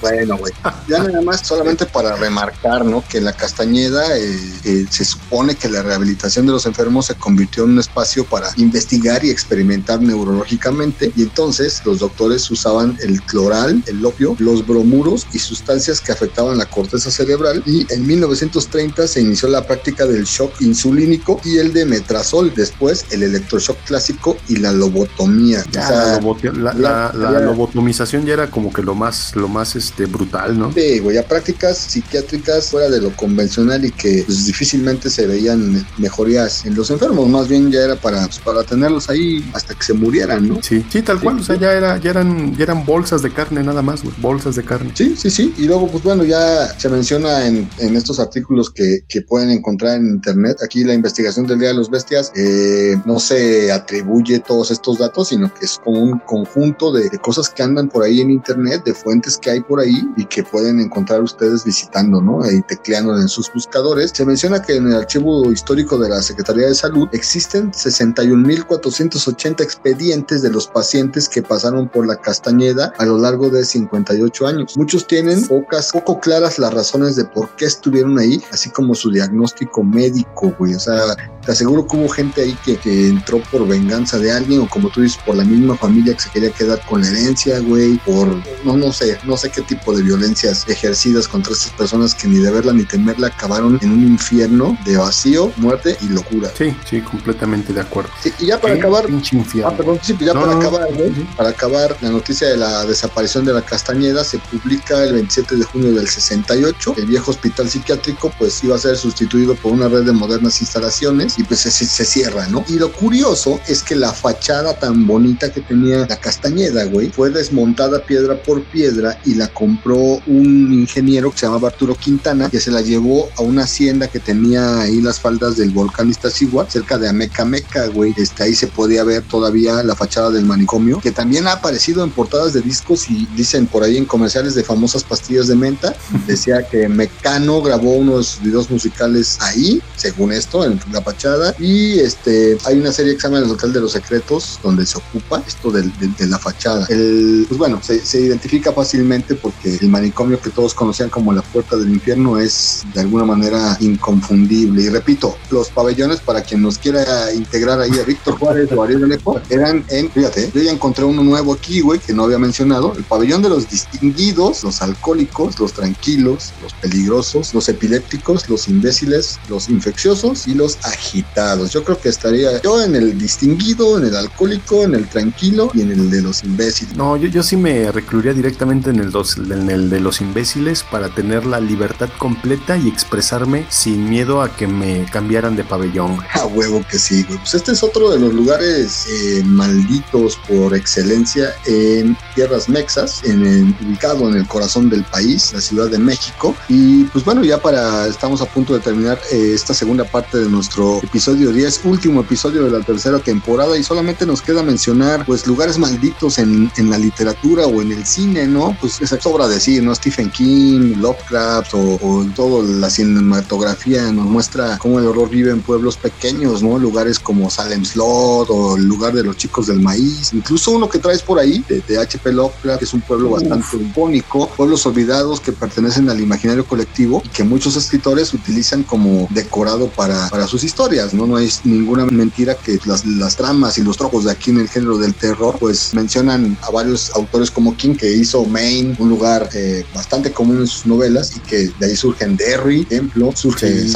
[0.00, 0.52] Bueno, güey.
[0.88, 3.02] Ya nada más solamente para remarcar, ¿no?
[3.08, 7.14] Que en la Castañeda eh, eh, se supone que la rehabilitación de los enfermos se
[7.14, 13.20] convirtió en un espacio para investigar y experimentar neurológicamente y entonces los doctores usaban el
[13.22, 19.06] cloral, el opio, los bromuros y sustancias que afectaban la corteza cerebral y en 1930
[19.06, 24.36] se inició la práctica del shock insulínico y el de metrazol, después el electroshock clásico
[24.48, 25.64] y la lobotomía.
[25.70, 28.94] Ya, O sea, la, lobote- la, la- la ya- lobotomización ya era como que lo
[28.94, 30.72] más, lo más este, brutal, ¿no?
[30.72, 35.86] Sí, güey, a prácticas psiquiátricas fuera de lo convencional y que pues, difícilmente se veían
[35.98, 39.82] mejorías en los enfermos, más bien ya era para, pues, para tenerlos ahí hasta que
[39.82, 40.58] se murieran, ¿no?
[40.62, 41.38] Sí, sí, tal Sí, cual.
[41.40, 44.14] O sea, ya, era, ya, eran, ya eran bolsas de carne nada más, güey.
[44.20, 44.90] Bolsas de carne.
[44.94, 45.54] Sí, sí, sí.
[45.58, 49.96] Y luego, pues bueno, ya se menciona en, en estos artículos que, que pueden encontrar
[49.96, 50.58] en internet.
[50.62, 55.28] Aquí la investigación del Día de los Bestias eh, no se atribuye todos estos datos,
[55.28, 58.82] sino que es como un conjunto de, de cosas que andan por ahí en internet,
[58.84, 62.40] de fuentes que hay por ahí y que pueden encontrar ustedes visitando, ¿no?
[62.50, 64.12] Y tecleando en sus buscadores.
[64.14, 70.42] Se menciona que en el archivo histórico de la Secretaría de Salud existen 61.480 expedientes
[70.42, 74.76] de los pacientes que pasaron por la Castañeda a lo largo de 58 años.
[74.76, 79.10] Muchos tienen pocas, poco claras las razones de por qué estuvieron ahí, así como su
[79.10, 80.74] diagnóstico médico, güey.
[80.74, 84.60] O sea, te aseguro que hubo gente ahí que, que entró por venganza de alguien
[84.60, 87.58] o como tú dices, por la misma familia que se quería quedar con la herencia,
[87.60, 88.26] güey, por
[88.64, 92.38] no, no sé, no sé qué tipo de violencias ejercidas contra estas personas que ni
[92.38, 96.50] de verla ni temerla acabaron en un infierno de vacío, muerte y locura.
[96.56, 98.10] Sí, sí, completamente de acuerdo.
[98.38, 100.88] y ya para acabar, ah, perdón, sí, pues ya para acabar,
[101.36, 105.64] para acabar, la noticia de la desaparición de la Castañeda se publica el 27 de
[105.64, 106.94] junio del 68.
[106.96, 111.38] El viejo hospital psiquiátrico, pues iba a ser sustituido por una red de modernas instalaciones
[111.38, 112.64] y pues se, se cierra, ¿no?
[112.68, 117.30] Y lo curioso es que la fachada tan bonita que tenía la Castañeda, güey, fue
[117.30, 122.60] desmontada piedra por piedra y la compró un ingeniero que se llamaba Arturo Quintana, que
[122.60, 126.98] se la llevó a una hacienda que tenía ahí las faldas del volcán Iztaccíhuatl, cerca
[126.98, 128.14] de Ameca Meca, güey.
[128.16, 132.10] Este, ahí se podía ver todavía la fachada del manicomio, que también ha aparecido en
[132.10, 135.94] portadas de discos y dicen por ahí en comerciales de famosas pastillas de menta.
[136.26, 141.54] Decía que Mecano grabó unos videos musicales ahí, según esto, en la fachada.
[141.58, 144.98] Y este, hay una serie que se llama El Hotel de los Secretos, donde se
[144.98, 145.90] ocupa de,
[146.26, 146.86] la fachada.
[146.88, 151.42] El, pues bueno, se, se identifica fácilmente porque el manicomio que todos conocían como la
[151.42, 154.82] puerta del infierno es de alguna manera inconfundible.
[154.82, 159.04] Y repito, los pabellones, para quien nos quiera integrar ahí a Víctor Juárez o Ariel
[159.04, 162.94] Alejo, eran en, fíjate, yo ya encontré uno nuevo aquí, güey, que no había mencionado,
[162.96, 169.38] el pabellón de los distinguidos, los alcohólicos, los tranquilos, los peligrosos, los epilépticos, los imbéciles,
[169.48, 171.70] los infecciosos y los agitados.
[171.72, 175.82] Yo creo que estaría yo en el distinguido, en el alcohólico, en el tranquilo y
[175.82, 176.96] en el de los imbéciles.
[176.96, 180.82] No, yo, yo sí me recluiría directamente en el, dos, en el de los imbéciles
[180.82, 186.18] para tener la libertad completa y expresarme sin miedo a que me cambiaran de pabellón.
[186.32, 187.38] A huevo que sí, güey.
[187.38, 193.46] Pues este es otro de los lugares eh, malditos por excelencia en tierras mexas, en
[193.46, 196.54] el, ubicado en el corazón del país, la Ciudad de México.
[196.68, 200.48] Y pues bueno, ya para, estamos a punto de terminar eh, esta segunda parte de
[200.48, 205.43] nuestro episodio 10, último episodio de la tercera temporada y solamente nos queda mencionar pues
[205.46, 208.76] lugares malditos en, en la literatura o en el cine, ¿no?
[208.80, 209.94] Pues es sobra decir, ¿no?
[209.94, 215.62] Stephen King, Lovecraft o, o todo la cinematografía nos muestra cómo el horror vive en
[215.62, 216.78] pueblos pequeños, ¿no?
[216.78, 220.98] Lugares como Salem Slot o el lugar de los chicos del maíz, incluso uno que
[220.98, 222.32] traes por ahí de, H.P.
[222.32, 227.28] Lovecraft, que es un pueblo bastante icónico, pueblos olvidados que pertenecen al imaginario colectivo y
[227.28, 231.26] que muchos escritores utilizan como decorado para, para sus historias, ¿no?
[231.26, 234.68] No es ninguna mentira que las, las tramas y los tropos de aquí en el
[234.68, 239.48] género del terror, pues mencionan a varios autores como King que hizo Maine, un lugar
[239.54, 243.94] eh, bastante común en sus novelas y que de ahí surgen Derry, ejemplo, surge sí,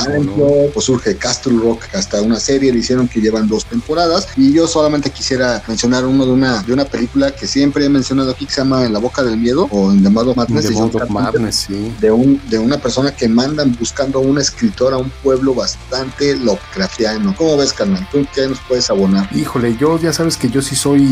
[0.75, 4.67] o surge Castle Rock, hasta una serie le hicieron que llevan dos temporadas y yo
[4.67, 8.53] solamente quisiera mencionar uno de una, de una película que siempre he mencionado aquí que
[8.53, 11.93] se llama En la boca del miedo o en llamado Madness, de, Madness sí.
[12.01, 16.37] de, un, de una persona que mandan buscando a un escritor a un pueblo bastante
[16.37, 17.35] Lovecraftiano.
[17.37, 18.07] ¿Cómo ves, carnal?
[18.11, 19.29] ¿Tú qué nos puedes abonar?
[19.35, 21.03] Híjole, yo ya sabes que yo sí soy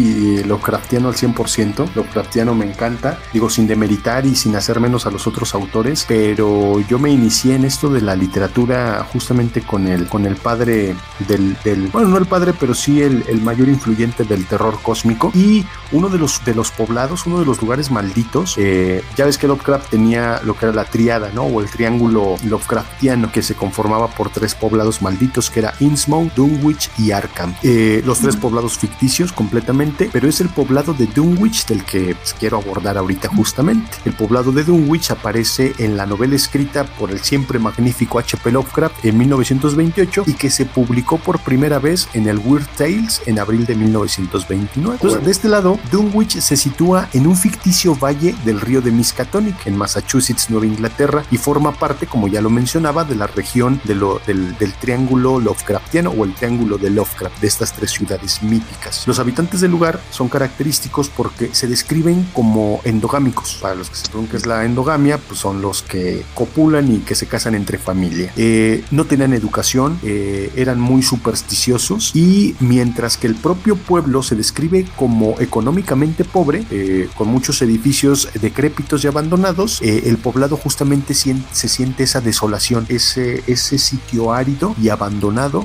[0.44, 5.26] Lovecraftiano al 100%, Lovecraftiano me encanta, digo sin demeritar y sin hacer menos a los
[5.26, 10.26] otros autores, pero yo me inicié en esto de la literatura justamente con el, con
[10.26, 10.94] el padre
[11.26, 15.30] del, del bueno, no el padre, pero sí el, el, mayor influyente del terror cósmico
[15.34, 19.38] y uno de los, de los poblados, uno de los lugares malditos, eh, ya ves
[19.38, 21.44] que Lovecraft tenía lo que era la triada, ¿no?
[21.44, 26.90] O el triángulo Lovecraftiano que se conformaba por tres poblados malditos que era Innsmouth, Dunwich
[26.98, 27.54] y Arkham.
[27.62, 32.34] Eh, los tres poblados ficticios completamente, pero es el poblado de Dunwich del que pues,
[32.34, 33.96] quiero abordar ahorita justamente.
[34.04, 38.52] El poblado de Dunwich aparece en la novela escrita por el siempre magnífico H.P.
[38.52, 43.38] Lovecraft en 1928 y que se publicó por primera vez en el Weird Tales en
[43.38, 44.98] abril de 1929.
[45.00, 49.66] Entonces, de este lado, Dunwich se sitúa en un ficticio valle del río de Miskatonic
[49.66, 53.96] en Massachusetts, Nueva Inglaterra y forma parte, como ya lo mencionaba, de la región de
[54.26, 59.06] del, del triángulo Lovecraftiano o el triángulo de Lovecraft de estas tres ciudades míticas.
[59.06, 63.58] Los habitantes del lugar son característicos porque se describen como endogámicos.
[63.60, 66.98] Para los que se preguntan qué es la endogamia, pues son los que copulan y
[66.98, 68.32] que se casan entre familia.
[68.36, 74.34] Eh, no tenían educación, eh, eran muy supersticiosos y mientras que el propio pueblo se
[74.34, 81.46] describe como económicamente pobre, eh, con muchos edificios decrépitos y abandonados, el poblado justamente siente,
[81.52, 85.64] se siente esa desolación, ese, ese sitio árido y abandonado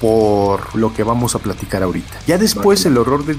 [0.00, 2.20] por lo que vamos a platicar ahorita.
[2.26, 3.34] Ya después el horror de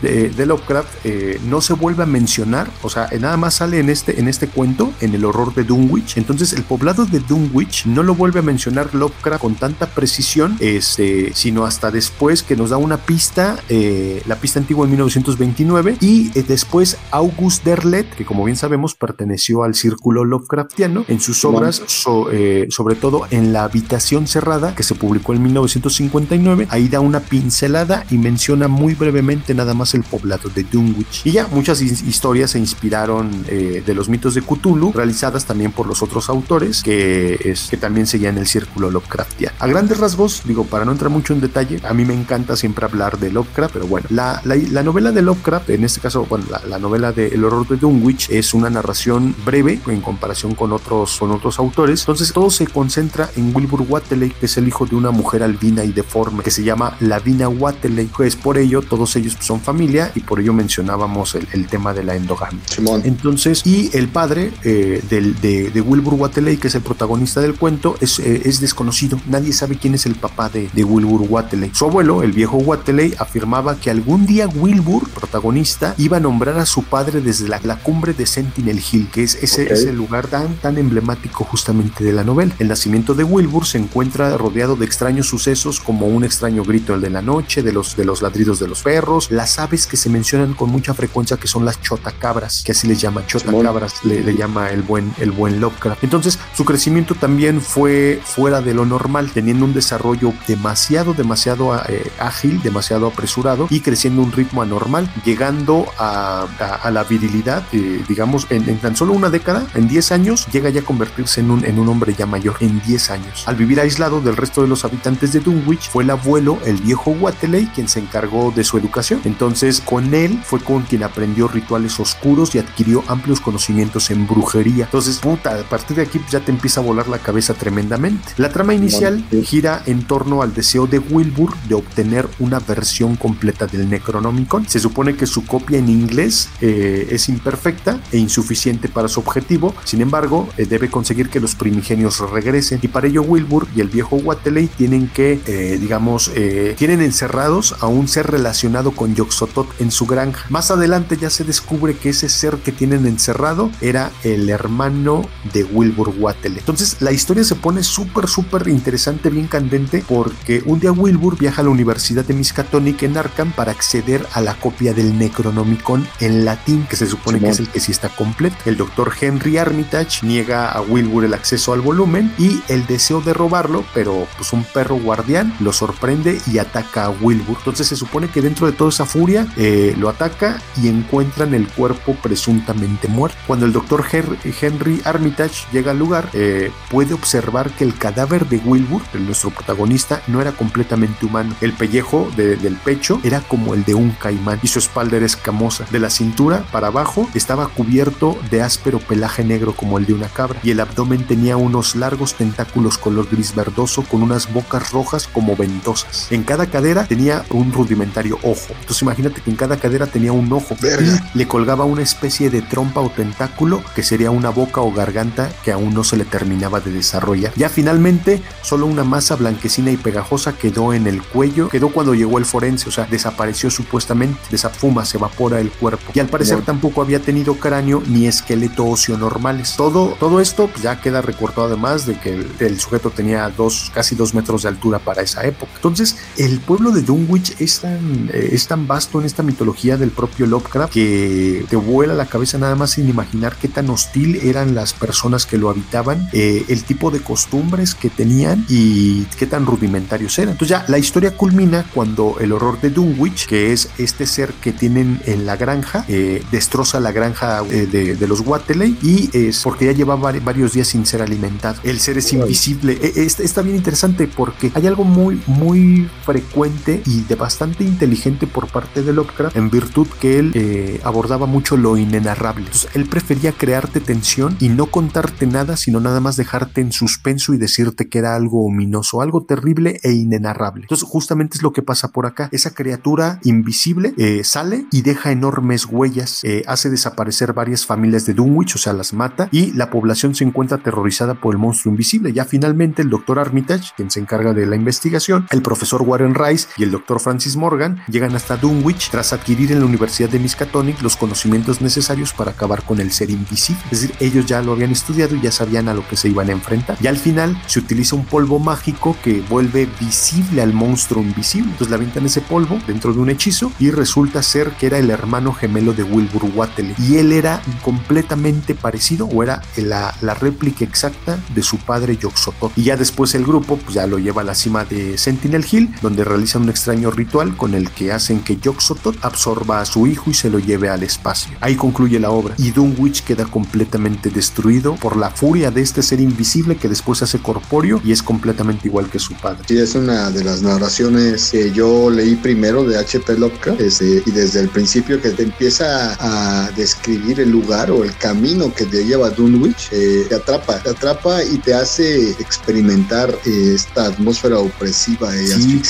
[0.00, 1.06] De, de Lovecraft
[1.48, 4.92] no se vuelve a mencionar, o sea, nada más sale en este, en este cuento,
[5.00, 8.94] en el horror de Dunwich, entonces el poblado de Dunwich no lo vuelve a mencionar
[8.94, 14.36] Lovecraft con tanta precisión, este, sino hasta después que nos da una pista, eh, la
[14.36, 19.74] pista antigua en 1929, y eh, después August Derlet, que como bien sabemos perteneció al
[19.74, 24.94] círculo Lovecraftiano, en sus obras, so, eh, sobre todo en la habitación cerrada que se
[24.94, 26.66] publicó en 1959.
[26.70, 31.22] Ahí da una pincelada y menciona muy brevemente nada más el poblado de Dunwich.
[31.24, 35.86] Y ya muchas historias se inspiraron eh, de los mitos de Cthulhu, realizadas también por
[35.86, 39.54] los otros autores que, que también seguían el círculo Lovecraftiano.
[39.58, 42.84] A grandes rasgos, digo, para no entrar mucho en detalle, a mí me encanta siempre
[42.84, 46.78] hablar de Lovecraft, pero bueno, la, la, novela de Lovecraft, en este caso, bueno, la,
[46.78, 51.30] novela de El horror de Dunwich es una narración breve en comparación con otros, con
[51.30, 52.00] otros autores.
[52.00, 55.84] Entonces todo se concentra en Wilbur Wateley, que es el hijo de una mujer albina
[55.84, 58.06] y deforme, que se llama Lavina Wateley.
[58.06, 62.16] Pues por ello todos ellos son familia y por ello mencionábamos el, tema de la
[62.16, 62.60] endogamia.
[63.04, 67.96] Entonces, y el padre eh, del, de, Wilbur Wateley, que es el protagonista del cuento,
[68.00, 69.20] es, eh, es desconocido.
[69.26, 71.70] Nadie sabe quién es el papá de, de Wilbur Wateley.
[71.74, 76.66] Su abuelo, el viejo Wateley, afirmaba que algún día Wilbur, protagonista, iba a nombrar a
[76.66, 80.78] su padre desde la, cumbre de Sentinel Hill, que es ese, ese lugar tan, tan
[80.78, 82.54] emblemático justamente de la novela.
[82.58, 87.00] El nacimiento de Wilbur se encuentra rodeado de extraños sucesos como un extraño grito el
[87.00, 90.08] de la noche, de los, de los ladridos de los perros, las aves que se
[90.08, 94.36] mencionan con mucha frecuencia que son las chotacabras, que así les llama chotacabras, le, le,
[94.36, 96.04] llama el buen, el buen Lovecraft.
[96.04, 102.12] Entonces su crecimiento también fue fuera de lo normal, teniendo un desarrollo demasiado, demasiado eh,
[102.20, 106.46] ágil, demasiado apresurado y creciendo un ritmo anormal, llegando a,
[106.92, 110.84] la virilidad, eh, digamos, en, tan solo una década, en 10 años, llega ya a
[110.84, 113.42] convertirse en un, en un hombre ya mayor, en 10 años.
[113.46, 117.10] Al vivir aislado del resto de los habitantes de Dunwich, fue el abuelo, el viejo
[117.10, 119.20] Wateley, quien se encargó de su educación.
[119.32, 124.84] Entonces, con él fue con quien aprendió rituales oscuros y adquirió amplios conocimientos en brujería.
[124.84, 128.34] Entonces, puta, a partir de aquí ya te empieza a volar la cabeza tremendamente.
[128.36, 133.66] La trama inicial gira en torno al deseo de Wilbur de obtener una versión completa
[133.66, 134.68] del Necronomicon.
[134.68, 139.74] Se supone que su copia en inglés eh, es imperfecta e insuficiente para su objetivo,
[139.84, 143.88] sin embargo, eh, debe conseguir que los primigenios regresen y para ello Wilbur y el
[143.88, 146.30] viejo Wateley tienen que, eh, digamos,
[146.76, 150.44] tienen encerrados a un ser relacionado con Yoxotot en su granja.
[150.50, 155.64] Más adelante ya se descubre que ese ser que tienen encerrado era el hermano de
[155.64, 156.58] Wilbur Wateley.
[156.58, 161.62] Entonces la historia se pone súper, súper interesante, bien candente, porque un día Wilbur viaja
[161.62, 166.44] a la Universidad de Miskatonic en Arkham para acceder a la copia del Necronomicon en
[166.44, 168.56] latín, que se supone que es el que sí está completo.
[168.66, 173.32] El doctor Henry Armitage niega a Wilbur el acceso al volumen y el deseo de
[173.32, 177.58] robarlo, pero pues un perro guardián lo sorprende y ataca a Wilbur.
[177.58, 181.68] Entonces se supone que dentro de toda esa furia eh, lo ataca y encuentran el
[181.68, 183.36] cuerpo presuntamente muerto.
[183.46, 188.56] Cuando el doctor Henry Armitage llega al lugar, eh, puede observar que el cadáver de
[188.58, 191.54] Wilbur, nuestro protagonista, no era completamente humano.
[191.60, 195.84] El pellejo del pecho era como el de un caimán y su espalda era escamosa.
[195.90, 200.28] De la cintura para abajo estaba cubierto de áspero pelaje negro como el de una
[200.28, 205.28] cabra y el abdomen tenía unos largos tentáculos color gris verdoso con unas bocas rojas
[205.32, 206.30] como ventosas.
[206.30, 208.74] En cada cadera tenía un rudimentario ojo.
[208.92, 212.60] Entonces imagínate que en cada cadera tenía un ojo y le colgaba una especie de
[212.60, 216.80] trompa o tentáculo que sería una boca o garganta que aún no se le terminaba
[216.80, 217.54] de desarrollar.
[217.56, 222.36] Ya finalmente solo una masa blanquecina y pegajosa quedó en el cuello, quedó cuando llegó
[222.36, 226.12] el forense, o sea, desapareció supuestamente, de esa fuma se evapora el cuerpo.
[226.12, 229.72] Y al parecer tampoco había tenido cráneo ni esqueleto óseo normales.
[229.74, 234.16] Todo, todo esto pues, ya queda recortado además de que el, sujeto tenía dos, casi
[234.16, 235.72] dos metros de altura para esa época.
[235.76, 240.10] Entonces, el pueblo de Dunwich es tan, eh, es tan vasto en esta mitología del
[240.10, 244.74] propio Lovecraft que te vuela la cabeza nada más sin imaginar qué tan hostil eran
[244.74, 249.66] las personas que lo habitaban, eh, el tipo de costumbres que tenían y qué tan
[249.66, 250.52] rudimentarios eran.
[250.52, 254.72] Entonces ya la historia culmina cuando el horror de Dunwich, que es este ser que
[254.72, 259.86] tienen en la granja, eh, destroza la granja eh, de, los Wateley y es porque
[259.86, 261.80] ya llevaba varios días sin ser alimentado.
[261.82, 262.98] El ser es invisible.
[263.02, 268.68] E, está bien interesante porque hay algo muy, muy frecuente y de bastante inteligente por
[268.72, 272.66] parte de Lovecraft en virtud que él eh, abordaba mucho lo inenarrable.
[272.94, 277.58] él prefería crearte tensión y no contarte nada, sino nada más dejarte en suspenso y
[277.58, 280.82] decirte que era algo ominoso, algo terrible e inenarrable.
[280.82, 282.48] Entonces, justamente es lo que pasa por acá.
[282.52, 288.34] Esa criatura invisible eh, sale y deja enormes huellas, eh, hace desaparecer varias familias de
[288.34, 292.32] Dunwich, o sea, las mata y la población se encuentra aterrorizada por el monstruo invisible.
[292.32, 296.68] Ya finalmente el doctor Armitage, quien se encarga de la investigación, el profesor Warren Rice
[296.76, 301.02] y el doctor Francis Morgan llegan hasta Dunwich tras adquirir en la Universidad de Miskatonic
[301.02, 303.82] los conocimientos necesarios para acabar con el ser invisible.
[303.90, 306.48] Es decir, ellos ya lo habían estudiado y ya sabían a lo que se iban
[306.48, 306.96] a enfrentar.
[307.00, 311.72] Y al final se utiliza un polvo mágico que vuelve visible al monstruo invisible.
[311.72, 315.10] Entonces le avientan ese polvo dentro de un hechizo y resulta ser que era el
[315.10, 316.94] hermano gemelo de Wilbur Wateley.
[316.98, 322.72] Y él era completamente parecido o era la, réplica exacta de su padre Yoxotot.
[322.76, 325.94] Y ya después el grupo pues, ya lo lleva a la cima de Sentinel Hill,
[326.00, 330.30] donde realizan un extraño ritual con el que hacen que Yoxotot absorba a su hijo
[330.30, 331.56] y se lo lleve al espacio.
[331.60, 336.20] Ahí concluye la obra y Dunwich queda completamente destruido por la furia de este ser
[336.20, 339.62] invisible que después se hace corpóreo y es completamente igual que su padre.
[339.66, 343.38] Sí, es una de las narraciones que yo leí primero de H.P.
[343.38, 348.72] Lovecraft y desde el principio que te empieza a describir el lugar o el camino
[348.74, 353.72] que te lleva a Dunwich, eh, te atrapa, te atrapa y te hace experimentar eh,
[353.74, 355.82] esta atmósfera opresiva y sí,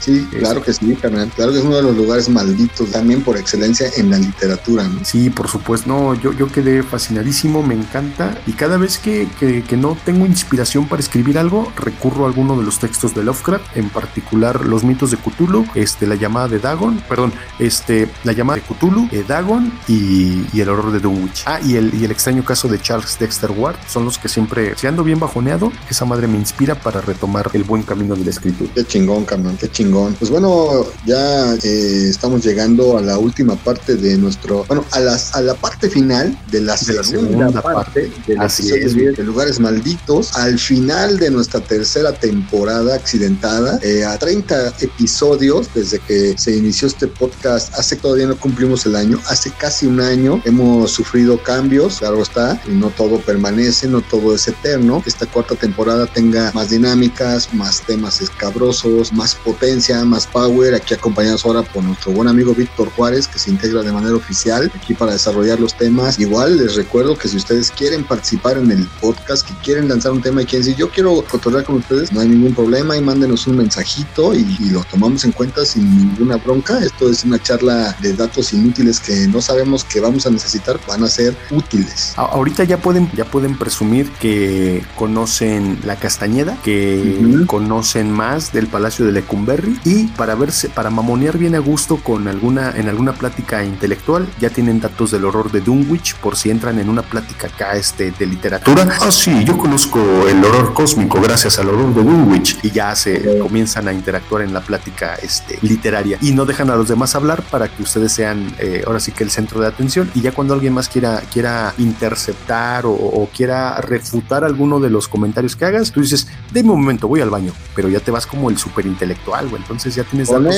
[0.00, 1.30] Sí, claro que sí, carnal.
[1.34, 5.04] Claro que es uno de los lugares malditos también por excelencia en la literatura, ¿no?
[5.04, 5.88] Sí, por supuesto.
[5.88, 8.38] No, yo, yo quedé fascinadísimo, me encanta.
[8.46, 12.56] Y cada vez que, que, que no tengo inspiración para escribir algo, recurro a alguno
[12.56, 16.58] de los textos de Lovecraft, en particular los mitos de Cthulhu, este, la llamada de
[16.58, 21.44] Dagon, perdón, este, la llamada de Cthulhu, eh, Dagon y, y, el horror de Dunwich.
[21.46, 24.74] Ah, y el, y el extraño caso de Charles Dexter Ward son los que siempre,
[24.76, 28.30] si ando bien bajoneado, esa madre me inspira para retomar el buen camino de la
[28.30, 28.70] escritura.
[28.74, 30.14] Qué chingón, carnal, qué chingón.
[30.14, 35.34] Pues bueno, ya eh, estamos llegando a la última parte de nuestro, bueno, a, las,
[35.34, 41.18] a la parte final de la, segunda, parte, de las de lugares malditos, al final
[41.18, 47.74] de nuestra tercera temporada accidentada, eh, a 30 episodios desde que se inició este podcast,
[47.74, 52.60] hace todavía no cumplimos el año, hace casi un año hemos sufrido cambios, claro está,
[52.66, 55.02] y no todo permanece, no todo es eterno.
[55.06, 61.44] Esta cuarta temporada tenga más dinámicas, más temas escabrosos, más potencia, más power, aquí acompañados
[61.44, 65.12] ahora por nuestro buen amigo Víctor Juárez, que se integra de manera oficial aquí para
[65.12, 66.18] desarrollar los temas.
[66.18, 70.22] Igual les recuerdo que si ustedes quieren participar en el podcast, que quieren lanzar un
[70.22, 73.46] tema y quieren decir yo quiero fotografiar con ustedes, no hay ningún problema y mándenos
[73.46, 76.78] un mensajito y, y, lo tomamos en cuenta sin ninguna bronca.
[76.78, 81.02] Esto es una charla de datos inútiles que no sabemos que vamos a necesitar, van
[81.02, 82.12] a ser útiles.
[82.16, 87.46] Ahorita ya pueden, ya pueden presumir que conocen la Castañeda, que uh -huh.
[87.46, 92.28] conocen más del Palacio de Lecumberri y para verse, para mamonear bien a gusto con
[92.28, 96.78] alguna, en alguna plática intelectual, ya tienen datos del horror de Dunwich por si entran
[96.78, 98.88] en una plática acá este, de literatura.
[99.00, 103.38] Ah, sí, yo conozco el horror cósmico gracias al horror de Dunwich y ya se
[103.38, 107.42] comienzan a interactuar en la plática este, literaria y no dejan a los demás hablar
[107.42, 110.54] para que ustedes sean eh, ahora sí que el centro de atención y ya cuando
[110.54, 115.92] alguien más quiera, quiera interceptar o, o quiera refutar alguno de los comentarios que hagas,
[115.92, 118.86] tú dices, deme un momento, voy al baño, pero ya te vas como el súper
[118.86, 120.54] intelectual, güey, entonces ya tienes datos.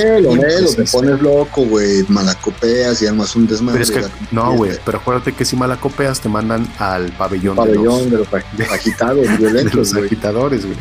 [0.87, 3.85] Pones loco, güey, malacopeas y armas un desmadre.
[3.87, 8.11] Pero es que, no, güey, pero acuérdate que si malacopeas te mandan al pabellón, pabellón
[8.11, 10.77] de los, de los agitados, violentos, de los agitadores, güey.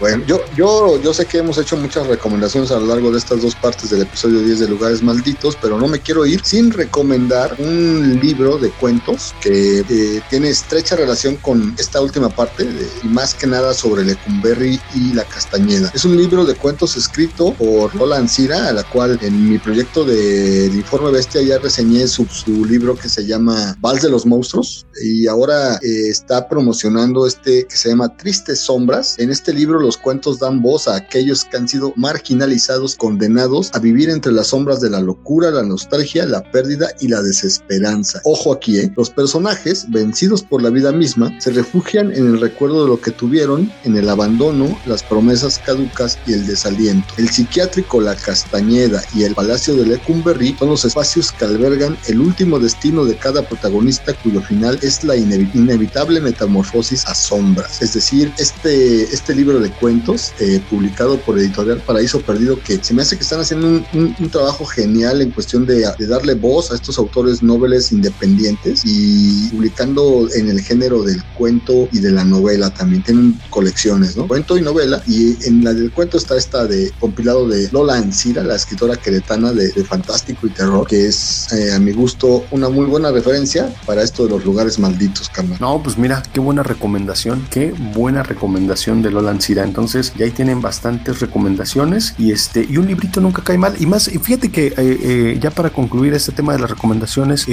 [0.00, 3.42] Bueno, yo, yo, yo sé que hemos hecho muchas recomendaciones a lo largo de estas
[3.42, 7.54] dos partes del episodio 10 de Lugares Malditos, pero no me quiero ir sin recomendar
[7.58, 13.08] un libro de cuentos que eh, tiene estrecha relación con esta última parte de, y
[13.08, 15.90] más que nada sobre Lecumberri y la Castañeda.
[15.94, 20.04] Es un libro de cuentos escrito por Lola Ancira, a la cual en mi proyecto
[20.04, 24.86] del Informe Bestia ya reseñé su, su, libro que se llama Vals de los Monstruos
[25.02, 29.18] y ahora eh, está promocionando este que se llama Tristes Sombras.
[29.18, 33.78] En este libro los cuentos dan voz a aquellos que han sido marginalizados, condenados a
[33.78, 38.20] vivir entre las sombras de la locura, la nostalgia, la pérdida y la desesperanza.
[38.24, 38.92] Ojo aquí, ¿eh?
[38.96, 43.10] los personajes, vencidos por la vida misma, se refugian en el recuerdo de lo que
[43.10, 47.12] tuvieron, en el abandono, las promesas caducas y el desaliento.
[47.16, 52.20] El psiquiátrico La Castañeda y el Palacio de Lecumberri son los espacios que albergan el
[52.20, 57.82] último destino de cada protagonista cuyo final es la inevitable metamorfosis a sombras.
[57.82, 62.94] Es decir, este, este libro de cuentos eh, publicado por Editorial Paraíso Perdido que se
[62.94, 66.34] me hace que están haciendo un, un, un trabajo genial en cuestión de, de, darle
[66.34, 72.10] voz a estos autores noveles independientes y publicando en el género del cuento y de
[72.10, 74.26] la novela también tienen colecciones, ¿no?
[74.26, 78.42] Cuento y novela y en la del cuento está esta de compilado de Lola Ancira,
[78.42, 82.70] la escritora queretana de, de fantástico y terror, que es eh, a mi gusto una
[82.70, 85.58] muy buena referencia para esto de los lugares malditos, carnal.
[85.60, 89.64] No, pues mira, qué buena recomendación, qué buena recomendación de Lola Ancira.
[89.64, 93.74] Entonces, ya ahí tienen bastantes recomendaciones y este y un librito nunca cae mal.
[93.78, 97.46] Y más, fíjate que eh, eh, ya para concluir este tema de las recomendaciones,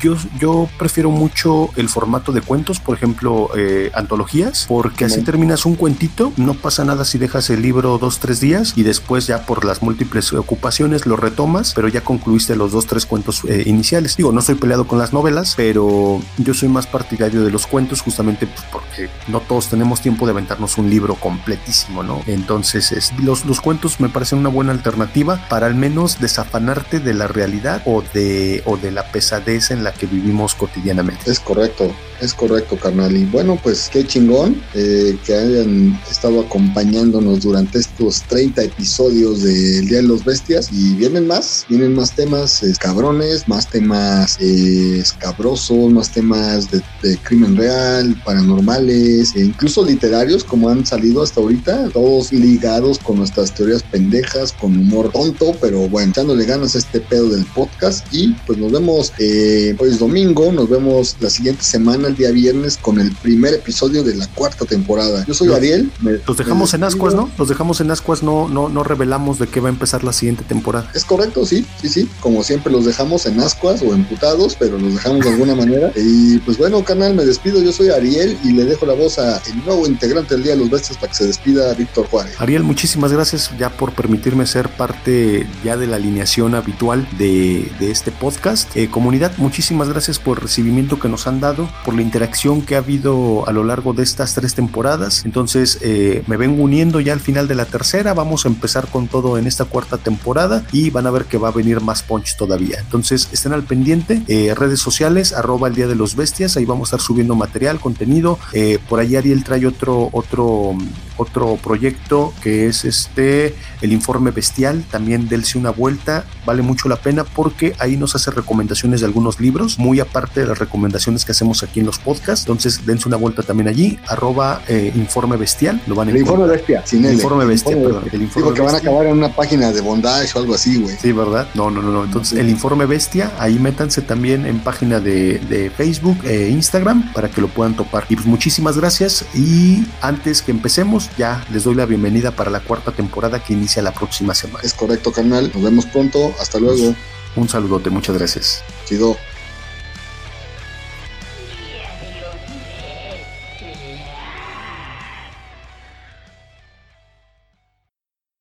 [0.00, 3.50] yo, yo prefiero mucho el formato de cuentos, por ejemplo,
[3.92, 8.40] antologías, porque así terminas un cuentito, no pasa nada si dejas el libro dos, tres
[8.40, 12.86] días y después ya por las múltiples ocupaciones lo retomas, pero ya concluiste los dos,
[12.86, 14.16] tres cuentos eh, iniciales.
[14.16, 18.00] Digo, no soy peleado con las novelas, pero yo soy más partidario de los cuentos
[18.00, 22.22] justamente pues, porque no todos tenemos tiempo de aventarnos un libro completísimo, ¿no?
[22.26, 27.14] Entonces, es, los, los cuentos me parecen una buena alternativa para al menos desafanarte de
[27.14, 31.30] la realidad o de, o de la pesadez en la que vivimos cotidianamente.
[31.30, 33.16] Es correcto, es correcto, carnal.
[33.16, 39.86] Y bueno, pues qué chingón eh, que hayan estado acompañándonos durante estos 30 episodios del
[39.86, 40.70] Día de los Bestias.
[40.94, 46.82] Vienen más, vienen más temas cabrones, más temas eh, escabrosos, más temas de,
[47.22, 53.52] crimen real, paranormales, e incluso literarios, como han salido hasta ahorita, todos ligados con nuestras
[53.54, 58.06] teorías pendejas, con humor tonto, pero bueno, echándole ganas a este pedo del podcast.
[58.12, 62.30] Y pues nos vemos eh, hoy es domingo, nos vemos la siguiente semana el día
[62.30, 65.24] viernes con el primer episodio de la cuarta temporada.
[65.26, 65.90] Yo soy Ariel.
[66.26, 67.30] los dejamos en ascuas, ¿no?
[67.38, 70.44] Los dejamos en ascuas, no, no, no revelamos de qué va a empezar la siguiente
[70.44, 70.67] temporada.
[70.94, 72.08] Es correcto, sí, sí, sí.
[72.20, 75.92] Como siempre los dejamos en ascuas o emputados, pero los dejamos de alguna manera.
[76.08, 77.62] Y pues bueno, canal, me despido.
[77.62, 80.58] Yo soy Ariel y le dejo la voz a el nuevo integrante del Día de
[80.58, 82.34] los Bestias para que se despida Víctor Juárez.
[82.38, 87.90] Ariel, muchísimas gracias ya por permitirme ser parte ya de la alineación habitual de, de
[87.90, 88.74] este podcast.
[88.76, 92.76] Eh, comunidad, muchísimas gracias por el recibimiento que nos han dado, por la interacción que
[92.76, 95.24] ha habido a lo largo de estas tres temporadas.
[95.24, 98.14] Entonces eh, me vengo uniendo ya al final de la tercera.
[98.14, 101.48] Vamos a empezar con todo en esta cuarta temporada y van a ver que va
[101.48, 102.78] a venir más punch todavía.
[102.80, 104.22] Entonces estén al pendiente.
[104.28, 106.56] Eh, redes sociales, arroba el día de los bestias.
[106.56, 108.38] Ahí vamos a estar subiendo material, contenido.
[108.52, 110.76] Eh, por ahí Ariel trae otro, otro,
[111.18, 114.84] otro proyecto que es este, el informe bestial.
[114.90, 116.24] También dense una vuelta.
[116.46, 120.46] Vale mucho la pena porque ahí nos hace recomendaciones de algunos libros, muy aparte de
[120.46, 122.46] las recomendaciones que hacemos aquí en los podcasts.
[122.46, 125.82] Entonces, dense una vuelta también allí, arroba eh, informe bestial.
[125.86, 128.04] Lo van a el informe bestia, sin el informe bestia, perdón.
[128.10, 130.96] El informe que van a acabar en una página de bondage o algo así, güey.
[131.00, 131.48] Sí, ¿verdad?
[131.54, 132.04] No, no, no, no.
[132.04, 137.28] Entonces, el informe bestia, ahí métanse también en página de, de Facebook e Instagram para
[137.28, 138.06] que lo puedan topar.
[138.08, 139.24] Y pues muchísimas gracias.
[139.34, 143.82] Y antes que empecemos, ya les doy la bienvenida para la cuarta temporada que inicia
[143.82, 144.60] la próxima semana.
[144.64, 145.50] Es correcto, canal.
[145.54, 146.34] Nos vemos pronto.
[146.40, 146.94] Hasta luego.
[147.36, 148.62] Un saludote, muchas gracias.
[148.86, 149.16] Chido.